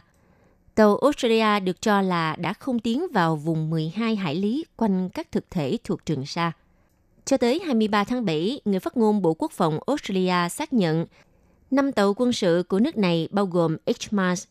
[0.76, 5.32] Tàu Australia được cho là đã không tiến vào vùng 12 hải lý quanh các
[5.32, 6.52] thực thể thuộc Trường Sa.
[7.28, 11.06] Cho tới 23 tháng 7, người phát ngôn Bộ Quốc phòng Australia xác nhận
[11.72, 14.44] Năm tàu quân sự của nước này bao gồm HMAS,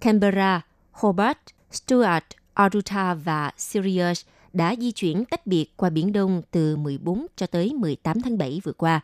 [0.00, 0.62] Canberra,
[0.92, 1.38] Hobart,
[1.72, 7.46] Stuart, Aruta và Sirius đã di chuyển tách biệt qua Biển Đông từ 14 cho
[7.46, 9.00] tới 18 tháng 7 vừa qua.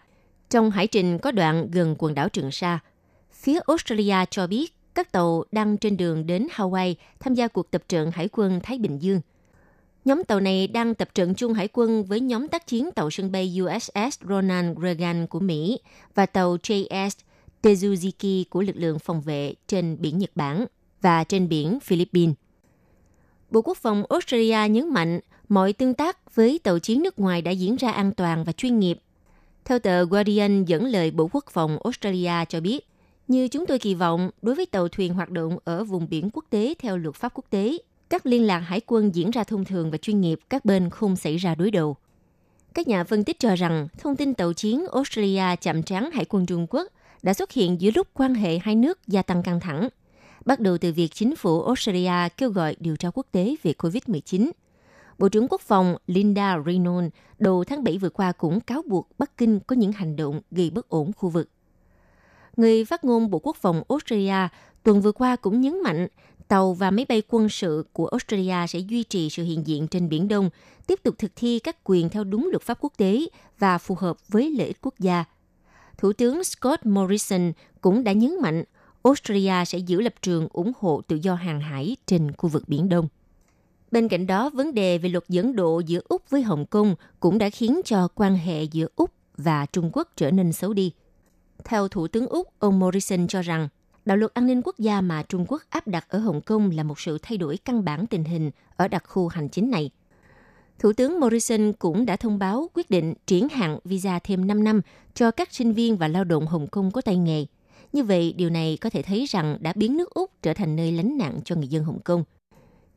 [0.51, 2.79] Trong hải trình có đoạn gần quần đảo Trường Sa,
[3.33, 7.83] phía Australia cho biết các tàu đang trên đường đến Hawaii tham gia cuộc tập
[7.89, 9.21] trận Hải quân Thái Bình Dương.
[10.05, 13.33] Nhóm tàu này đang tập trận chung hải quân với nhóm tác chiến tàu sân
[13.33, 15.79] bay USS Ronald Reagan của Mỹ
[16.15, 17.11] và tàu JS
[17.63, 20.67] Tezuziki của lực lượng phòng vệ trên biển Nhật Bản
[21.01, 22.35] và trên biển Philippines.
[23.51, 27.51] Bộ Quốc phòng Australia nhấn mạnh mọi tương tác với tàu chiến nước ngoài đã
[27.51, 28.99] diễn ra an toàn và chuyên nghiệp.
[29.65, 32.89] Theo tờ Guardian dẫn lời Bộ Quốc phòng Australia cho biết,
[33.29, 36.45] như chúng tôi kỳ vọng, đối với tàu thuyền hoạt động ở vùng biển quốc
[36.51, 37.79] tế theo luật pháp quốc tế,
[38.11, 41.17] các liên lạc hải quân diễn ra thông thường và chuyên nghiệp, các bên không
[41.17, 41.97] xảy ra đối đầu.
[42.75, 46.47] Các nhà phân tích cho rằng thông tin tàu chiến Australia chạm trán hải quân
[46.47, 46.89] Trung Quốc
[47.23, 49.89] đã xuất hiện giữa lúc quan hệ hai nước gia tăng căng thẳng,
[50.45, 54.51] bắt đầu từ việc chính phủ Australia kêu gọi điều tra quốc tế về COVID-19.
[55.19, 59.37] Bộ trưởng Quốc phòng Linda Reynolds đầu tháng 7 vừa qua cũng cáo buộc Bắc
[59.37, 61.49] Kinh có những hành động gây bất ổn khu vực.
[62.57, 64.49] Người phát ngôn Bộ Quốc phòng Australia
[64.83, 66.09] tuần vừa qua cũng nhấn mạnh
[66.49, 70.09] tàu và máy bay quân sự của Australia sẽ duy trì sự hiện diện trên
[70.09, 70.51] Biển Đông,
[70.87, 73.27] tiếp tục thực thi các quyền theo đúng luật pháp quốc tế
[73.59, 75.25] và phù hợp với lợi ích quốc gia–
[76.03, 78.65] Thủ tướng Scott Morrison cũng đã nhấn mạnh
[79.03, 82.89] Australia sẽ giữ lập trường ủng hộ tự do hàng hải trên khu vực Biển
[82.89, 83.09] Đông.
[83.91, 87.39] Bên cạnh đó, vấn đề về luật dẫn độ giữa Úc với Hồng Kông cũng
[87.39, 90.93] đã khiến cho quan hệ giữa Úc và Trung Quốc trở nên xấu đi.
[91.65, 93.69] Theo Thủ tướng Úc, ông Morrison cho rằng
[94.05, 96.83] đạo luật an ninh quốc gia mà Trung Quốc áp đặt ở Hồng Kông là
[96.83, 99.91] một sự thay đổi căn bản tình hình ở đặc khu hành chính này–
[100.83, 104.81] Thủ tướng Morrison cũng đã thông báo quyết định triển hạn visa thêm 5 năm
[105.15, 107.47] cho các sinh viên và lao động Hồng Kông có tay nghề.
[107.93, 110.93] Như vậy, điều này có thể thấy rằng đã biến nước Úc trở thành nơi
[110.93, 112.25] lánh nạn cho người dân Hồng Kông.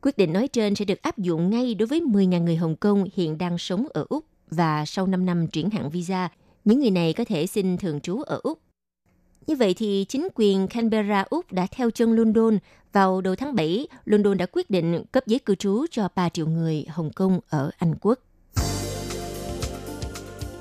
[0.02, 3.04] Quyết định nói trên sẽ được áp dụng ngay đối với 10.000 người Hồng Kông
[3.14, 6.28] hiện đang sống ở Úc và sau 5 năm triển hạn visa,
[6.64, 8.58] những người này có thể xin thường trú ở Úc.
[9.46, 12.58] Như vậy thì chính quyền Canberra Úc đã theo chân London
[12.92, 16.46] vào đầu tháng 7, London đã quyết định cấp giấy cư trú cho 3 triệu
[16.46, 18.18] người Hồng Kông ở Anh Quốc.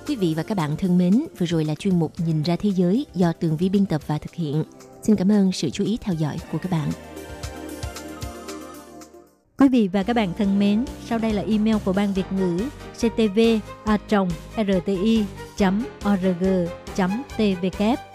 [0.07, 2.69] Quý vị và các bạn thân mến, vừa rồi là chuyên mục Nhìn ra thế
[2.69, 4.63] giới do Tường Vi biên tập và thực hiện.
[5.03, 6.91] Xin cảm ơn sự chú ý theo dõi của các bạn.
[9.57, 12.59] Quý vị và các bạn thân mến, sau đây là email của Ban Việt ngữ
[12.93, 13.39] ctv
[13.85, 13.97] a
[14.57, 15.25] rti
[16.13, 16.45] org
[17.37, 18.14] tvk